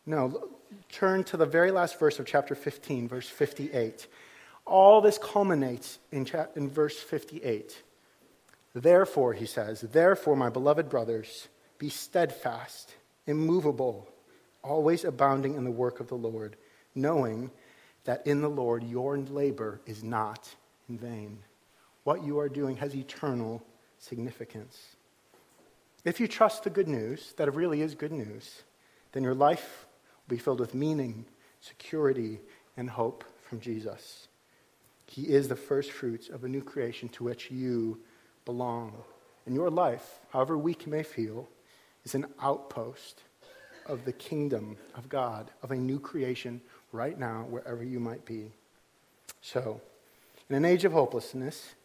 No, 0.06 0.48
turn 0.90 1.22
to 1.24 1.36
the 1.36 1.46
very 1.46 1.70
last 1.70 1.98
verse 1.98 2.18
of 2.18 2.24
chapter 2.24 2.54
15, 2.54 3.08
verse 3.08 3.28
58. 3.28 4.06
All 4.66 5.00
this 5.00 5.18
culminates 5.18 5.98
in, 6.10 6.26
in 6.56 6.70
verse 6.70 6.98
58. 6.98 7.82
Therefore, 8.74 9.32
he 9.32 9.46
says, 9.46 9.80
Therefore, 9.80 10.36
my 10.36 10.48
beloved 10.48 10.88
brothers, 10.88 11.48
be 11.78 11.90
steadfast, 11.90 12.94
immovable, 13.26 14.08
always 14.62 15.04
abounding 15.04 15.54
in 15.54 15.64
the 15.64 15.70
work 15.70 16.00
of 16.00 16.08
the 16.08 16.14
Lord, 16.16 16.56
knowing 16.94 17.50
that 18.04 18.26
in 18.26 18.40
the 18.40 18.48
Lord 18.48 18.82
your 18.82 19.18
labor 19.18 19.80
is 19.86 20.02
not 20.02 20.48
in 20.88 20.98
vain. 20.98 21.38
What 22.04 22.24
you 22.24 22.38
are 22.38 22.48
doing 22.48 22.76
has 22.76 22.94
eternal 22.94 23.62
significance. 23.98 24.96
If 26.04 26.20
you 26.20 26.28
trust 26.28 26.64
the 26.64 26.70
good 26.70 26.88
news, 26.88 27.32
that 27.36 27.48
it 27.48 27.54
really 27.54 27.80
is 27.80 27.94
good 27.94 28.12
news, 28.12 28.62
then 29.12 29.22
your 29.22 29.34
life 29.34 29.86
will 30.26 30.36
be 30.36 30.42
filled 30.42 30.60
with 30.60 30.74
meaning, 30.74 31.24
security, 31.60 32.40
and 32.76 32.90
hope 32.90 33.24
from 33.48 33.60
Jesus. 33.60 34.28
He 35.14 35.28
is 35.28 35.46
the 35.46 35.54
first 35.54 35.92
fruits 35.92 36.28
of 36.28 36.42
a 36.42 36.48
new 36.48 36.60
creation 36.60 37.08
to 37.10 37.22
which 37.22 37.48
you 37.48 38.00
belong. 38.44 38.94
And 39.46 39.54
your 39.54 39.70
life, 39.70 40.18
however 40.30 40.58
weak 40.58 40.86
you 40.86 40.90
may 40.90 41.04
feel, 41.04 41.48
is 42.02 42.16
an 42.16 42.26
outpost 42.42 43.22
of 43.86 44.04
the 44.04 44.12
kingdom 44.12 44.76
of 44.96 45.08
God, 45.08 45.52
of 45.62 45.70
a 45.70 45.76
new 45.76 46.00
creation 46.00 46.60
right 46.90 47.16
now, 47.16 47.46
wherever 47.48 47.84
you 47.84 48.00
might 48.00 48.24
be. 48.24 48.50
So, 49.40 49.80
in 50.50 50.56
an 50.56 50.64
age 50.64 50.84
of 50.84 50.90
hopelessness, 50.90 51.76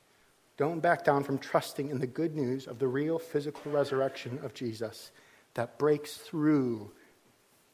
don't 0.58 0.80
back 0.80 1.06
down 1.06 1.24
from 1.24 1.38
trusting 1.38 1.92
in 1.92 2.00
the 2.00 2.08
good 2.08 2.36
news 2.36 2.66
of 2.66 2.80
the 2.80 2.88
real 2.88 3.20
physical 3.20 3.72
resurrection 3.72 4.40
of 4.42 4.56
Jesus 4.56 5.12
that 5.54 5.78
breaks 5.78 6.16
through 6.16 6.90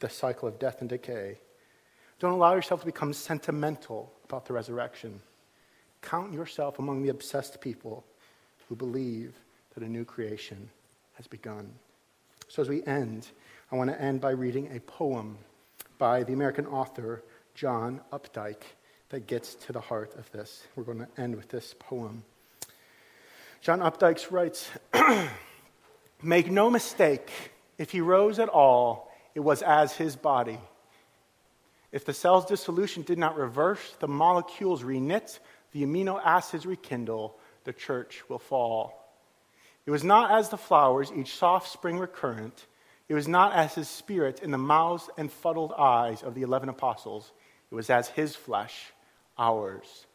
the 0.00 0.10
cycle 0.10 0.48
of 0.48 0.58
death 0.58 0.80
and 0.80 0.90
decay. 0.90 1.38
Don't 2.18 2.32
allow 2.32 2.54
yourself 2.54 2.80
to 2.80 2.86
become 2.86 3.14
sentimental 3.14 4.12
about 4.24 4.44
the 4.44 4.52
resurrection. 4.52 5.22
Count 6.06 6.32
yourself 6.32 6.78
among 6.78 7.02
the 7.02 7.08
obsessed 7.08 7.60
people 7.60 8.04
who 8.68 8.76
believe 8.76 9.34
that 9.74 9.82
a 9.82 9.88
new 9.88 10.04
creation 10.04 10.70
has 11.14 11.26
begun. 11.26 11.72
So, 12.46 12.62
as 12.62 12.68
we 12.68 12.84
end, 12.84 13.26
I 13.72 13.76
want 13.76 13.90
to 13.90 14.00
end 14.00 14.20
by 14.20 14.30
reading 14.30 14.70
a 14.74 14.78
poem 14.78 15.36
by 15.98 16.22
the 16.22 16.32
American 16.32 16.64
author 16.66 17.24
John 17.56 18.00
Updike 18.12 18.62
that 19.08 19.26
gets 19.26 19.56
to 19.56 19.72
the 19.72 19.80
heart 19.80 20.14
of 20.16 20.30
this. 20.30 20.68
We're 20.76 20.84
going 20.84 20.98
to 20.98 21.08
end 21.20 21.34
with 21.34 21.48
this 21.48 21.74
poem. 21.76 22.22
John 23.60 23.80
Updike 23.80 24.30
writes 24.30 24.70
Make 26.22 26.48
no 26.48 26.70
mistake, 26.70 27.30
if 27.78 27.90
he 27.90 28.00
rose 28.00 28.38
at 28.38 28.48
all, 28.48 29.12
it 29.34 29.40
was 29.40 29.60
as 29.60 29.92
his 29.96 30.14
body. 30.14 30.60
If 31.90 32.04
the 32.04 32.12
cell's 32.12 32.46
dissolution 32.46 33.02
did 33.02 33.18
not 33.18 33.36
reverse, 33.36 33.96
the 33.98 34.08
molecules 34.08 34.84
reknit, 34.84 35.38
the 35.72 35.84
amino 35.84 36.20
acids 36.24 36.66
rekindle, 36.66 37.36
the 37.64 37.72
church 37.72 38.22
will 38.28 38.38
fall. 38.38 39.02
It 39.84 39.90
was 39.90 40.04
not 40.04 40.30
as 40.30 40.48
the 40.48 40.56
flowers, 40.56 41.12
each 41.14 41.34
soft 41.36 41.70
spring 41.70 41.98
recurrent, 41.98 42.66
It 43.08 43.14
was 43.14 43.28
not 43.28 43.52
as 43.52 43.74
his 43.74 43.88
spirit 43.88 44.42
in 44.42 44.50
the 44.50 44.58
mouths 44.58 45.08
and 45.16 45.30
fuddled 45.30 45.72
eyes 45.72 46.22
of 46.22 46.34
the 46.34 46.42
eleven 46.42 46.68
apostles, 46.68 47.32
it 47.70 47.74
was 47.74 47.88
as 47.88 48.08
his 48.08 48.34
flesh, 48.34 48.92
ours. 49.38 50.06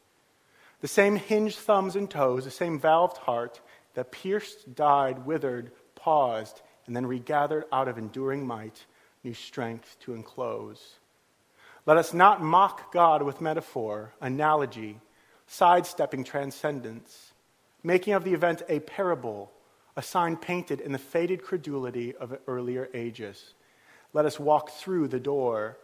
The 0.80 0.88
same 0.88 1.16
hinged 1.16 1.58
thumbs 1.58 1.96
and 1.96 2.10
toes, 2.10 2.44
the 2.44 2.50
same 2.50 2.78
valved 2.78 3.16
heart 3.18 3.60
that 3.94 4.12
pierced, 4.12 4.74
died, 4.74 5.24
withered, 5.24 5.70
paused, 5.94 6.60
and 6.86 6.94
then 6.96 7.06
regathered 7.06 7.64
out 7.72 7.88
of 7.88 7.98
enduring 7.98 8.46
might, 8.46 8.84
new 9.22 9.34
strength 9.34 9.96
to 10.00 10.14
enclose. 10.14 10.96
Let 11.86 11.96
us 11.96 12.12
not 12.12 12.42
mock 12.42 12.92
God 12.92 13.22
with 13.22 13.40
metaphor, 13.40 14.12
analogy, 14.20 15.00
sidestepping 15.52 16.24
transcendence, 16.24 17.34
making 17.82 18.14
of 18.14 18.24
the 18.24 18.32
event 18.32 18.62
a 18.70 18.80
parable, 18.80 19.52
a 19.96 20.02
sign 20.02 20.34
painted 20.34 20.80
in 20.80 20.92
the 20.92 20.98
faded 20.98 21.42
credulity 21.42 22.16
of 22.16 22.38
earlier 22.46 22.88
ages. 22.94 23.52
Let 24.14 24.24
us 24.24 24.40
walk 24.40 24.70
through 24.70 25.08
the 25.08 25.20
door. 25.20 25.76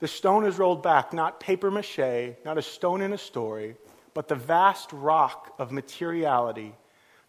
The 0.00 0.08
stone 0.08 0.44
is 0.44 0.58
rolled 0.58 0.82
back, 0.82 1.12
not 1.12 1.38
paper 1.38 1.70
mache, 1.70 2.34
not 2.44 2.58
a 2.58 2.62
stone 2.62 3.00
in 3.00 3.12
a 3.12 3.18
story, 3.18 3.76
but 4.14 4.26
the 4.26 4.34
vast 4.34 4.92
rock 4.92 5.54
of 5.60 5.70
materiality 5.70 6.74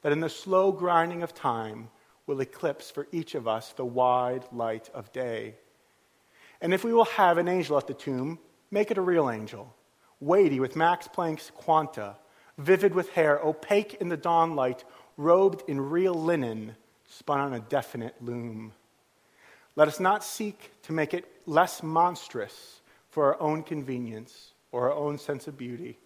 that 0.01 0.11
in 0.11 0.21
the 0.21 0.29
slow 0.29 0.71
grinding 0.71 1.21
of 1.21 1.35
time 1.35 1.89
will 2.25 2.41
eclipse 2.41 2.89
for 2.89 3.07
each 3.11 3.35
of 3.35 3.47
us 3.47 3.73
the 3.73 3.85
wide 3.85 4.43
light 4.51 4.89
of 4.95 5.11
day. 5.11 5.53
And 6.61 6.73
if 6.73 6.83
we 6.83 6.93
will 6.93 7.05
have 7.05 7.37
an 7.37 7.47
angel 7.47 7.77
at 7.77 7.85
the 7.85 7.93
tomb, 7.93 8.39
make 8.71 8.89
it 8.89 8.97
a 8.97 9.01
real 9.01 9.29
angel, 9.29 9.75
weighty 10.19 10.59
with 10.59 10.75
Max 10.75 11.07
Planck's 11.07 11.51
quanta, 11.51 12.15
vivid 12.57 12.93
with 12.93 13.09
hair, 13.11 13.39
opaque 13.39 13.95
in 13.95 14.09
the 14.09 14.17
dawn 14.17 14.55
light, 14.55 14.83
robed 15.17 15.63
in 15.67 15.79
real 15.79 16.13
linen, 16.13 16.75
spun 17.07 17.39
on 17.39 17.53
a 17.53 17.59
definite 17.59 18.15
loom. 18.21 18.73
Let 19.75 19.87
us 19.87 19.99
not 19.99 20.23
seek 20.23 20.71
to 20.83 20.93
make 20.93 21.13
it 21.13 21.25
less 21.45 21.81
monstrous 21.81 22.81
for 23.09 23.25
our 23.25 23.41
own 23.41 23.63
convenience 23.63 24.53
or 24.71 24.89
our 24.89 24.95
own 24.95 25.17
sense 25.17 25.47
of 25.47 25.57
beauty, 25.57 25.97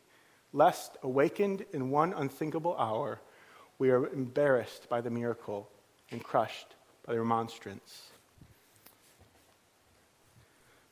lest, 0.53 0.97
awakened 1.03 1.65
in 1.73 1.89
one 1.89 2.13
unthinkable 2.13 2.77
hour, 2.77 3.19
we 3.79 3.89
are 3.89 4.07
embarrassed 4.07 4.87
by 4.87 5.01
the 5.01 5.09
miracle 5.09 5.69
and 6.11 6.23
crushed 6.23 6.75
by 7.05 7.13
the 7.13 7.19
remonstrance. 7.19 8.12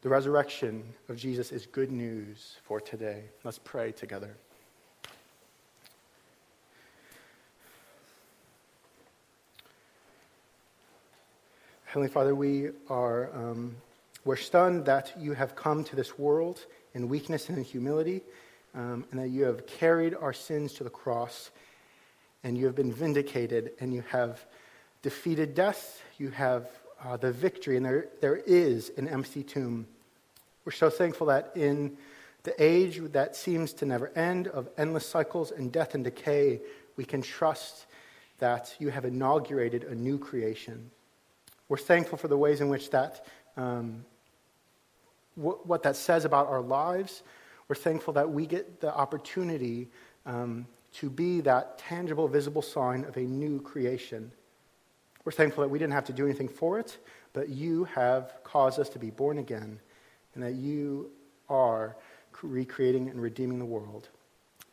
The 0.02 0.10
resurrection 0.10 0.84
of 1.10 1.16
Jesus 1.16 1.52
is 1.52 1.68
good 1.68 1.91
news 1.91 2.58
for 2.64 2.82
today. 2.82 3.26
Let's 3.43 3.60
pray 3.60 3.91
together. 3.91 4.36
Heavenly 11.86 12.08
Father, 12.08 12.34
we 12.34 12.70
are 12.89 13.30
um, 13.36 13.76
we're 14.26 14.38
stunned 14.38 14.86
that 14.86 15.14
you 15.20 15.34
have 15.34 15.56
come 15.56 15.84
to 15.84 15.95
this 15.95 16.18
world 16.18 16.66
in 16.95 17.08
weakness 17.08 17.49
and 17.49 17.60
in 17.60 17.64
humility, 17.64 18.22
um, 18.74 19.06
and 19.12 19.20
that 19.20 19.30
you 19.30 19.43
have 19.43 19.68
carried 19.68 20.16
our 20.16 20.34
sins 20.34 20.74
to 20.74 20.84
the 20.84 20.89
cross, 20.89 21.52
and 22.43 22.58
you 22.58 22.66
have 22.66 22.76
been 22.76 22.91
vindicated, 22.91 23.74
and 23.80 23.93
you 23.93 24.04
have 24.10 24.43
defeated 25.04 25.54
death. 25.54 26.02
You 26.18 26.32
have 26.32 26.70
uh, 27.04 27.18
the 27.18 27.32
victory, 27.32 27.78
and 27.78 27.86
there, 27.86 28.08
there 28.20 28.38
is 28.38 28.91
an 28.97 29.08
empty 29.08 29.43
tomb. 29.43 29.88
We're 30.66 30.72
so 30.72 30.89
thankful 30.89 31.28
that 31.28 31.51
in 31.55 31.97
the 32.43 32.53
age 32.62 32.99
that 33.12 33.36
seems 33.36 33.74
to 33.74 33.86
never 33.86 34.09
end 34.18 34.47
of 34.47 34.70
endless 34.78 35.05
cycles 35.05 35.51
and 35.51 35.72
death 35.72 35.95
and 35.95 36.03
decay, 36.03 36.62
we 36.95 37.05
can 37.05 37.22
trust 37.22 37.86
that 38.39 38.76
you 38.80 38.89
have 38.89 39.05
inaugurated 39.05 39.84
a 39.84 39.95
new 39.95 40.18
creation 40.18 40.91
we're 41.72 41.78
thankful 41.78 42.18
for 42.18 42.28
the 42.28 42.36
ways 42.36 42.59
in 42.59 42.68
which 42.68 42.89
that, 42.89 43.26
um, 43.55 44.03
wh- 45.36 45.66
what 45.66 45.84
that 45.84 45.95
says 45.95 46.26
about 46.26 46.47
our 46.47 46.59
lives. 46.59 47.24
We're 47.70 47.78
thankful 47.78 48.12
that 48.16 48.30
we 48.30 48.45
get 48.45 48.82
the 48.82 48.93
opportunity 48.93 49.88
um, 50.26 50.68
to 50.95 51.09
be 51.09 51.39
that 51.39 51.78
tangible, 51.78 52.28
visible 52.28 52.62
sign 52.62 53.05
of 53.05 53.16
a 53.16 53.22
new 53.22 53.62
creation. 53.62 54.34
We're 55.24 55.32
thankful 55.32 55.62
that 55.62 55.70
we 55.70 55.80
didn't 55.80 55.93
have 55.93 56.03
to 56.07 56.14
do 56.14 56.26
anything 56.26 56.49
for 56.49 56.78
it, 56.78 56.97
but 57.32 57.47
you 57.47 57.86
have 57.86 58.34
caused 58.43 58.78
us 58.78 58.89
to 58.89 58.99
be 58.99 59.09
born 59.09 59.38
again, 59.38 59.80
and 60.34 60.44
that 60.44 60.54
you 60.54 61.12
are 61.50 61.96
recreating 62.42 63.10
and 63.10 63.22
redeeming 63.22 63.60
the 63.60 63.66
world. 63.66 64.10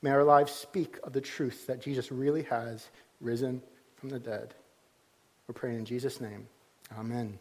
May 0.00 0.10
our 0.10 0.24
lives 0.24 0.52
speak 0.52 0.96
of 1.02 1.12
the 1.12 1.20
truth 1.20 1.66
that 1.66 1.80
Jesus 1.80 2.12
really 2.12 2.44
has 2.44 2.88
risen 3.20 3.62
from 3.96 4.10
the 4.10 4.18
dead. 4.18 4.54
We're 5.46 5.54
praying 5.54 5.78
in 5.78 5.84
Jesus' 5.84 6.20
name. 6.20 6.46
Amen. 6.96 7.38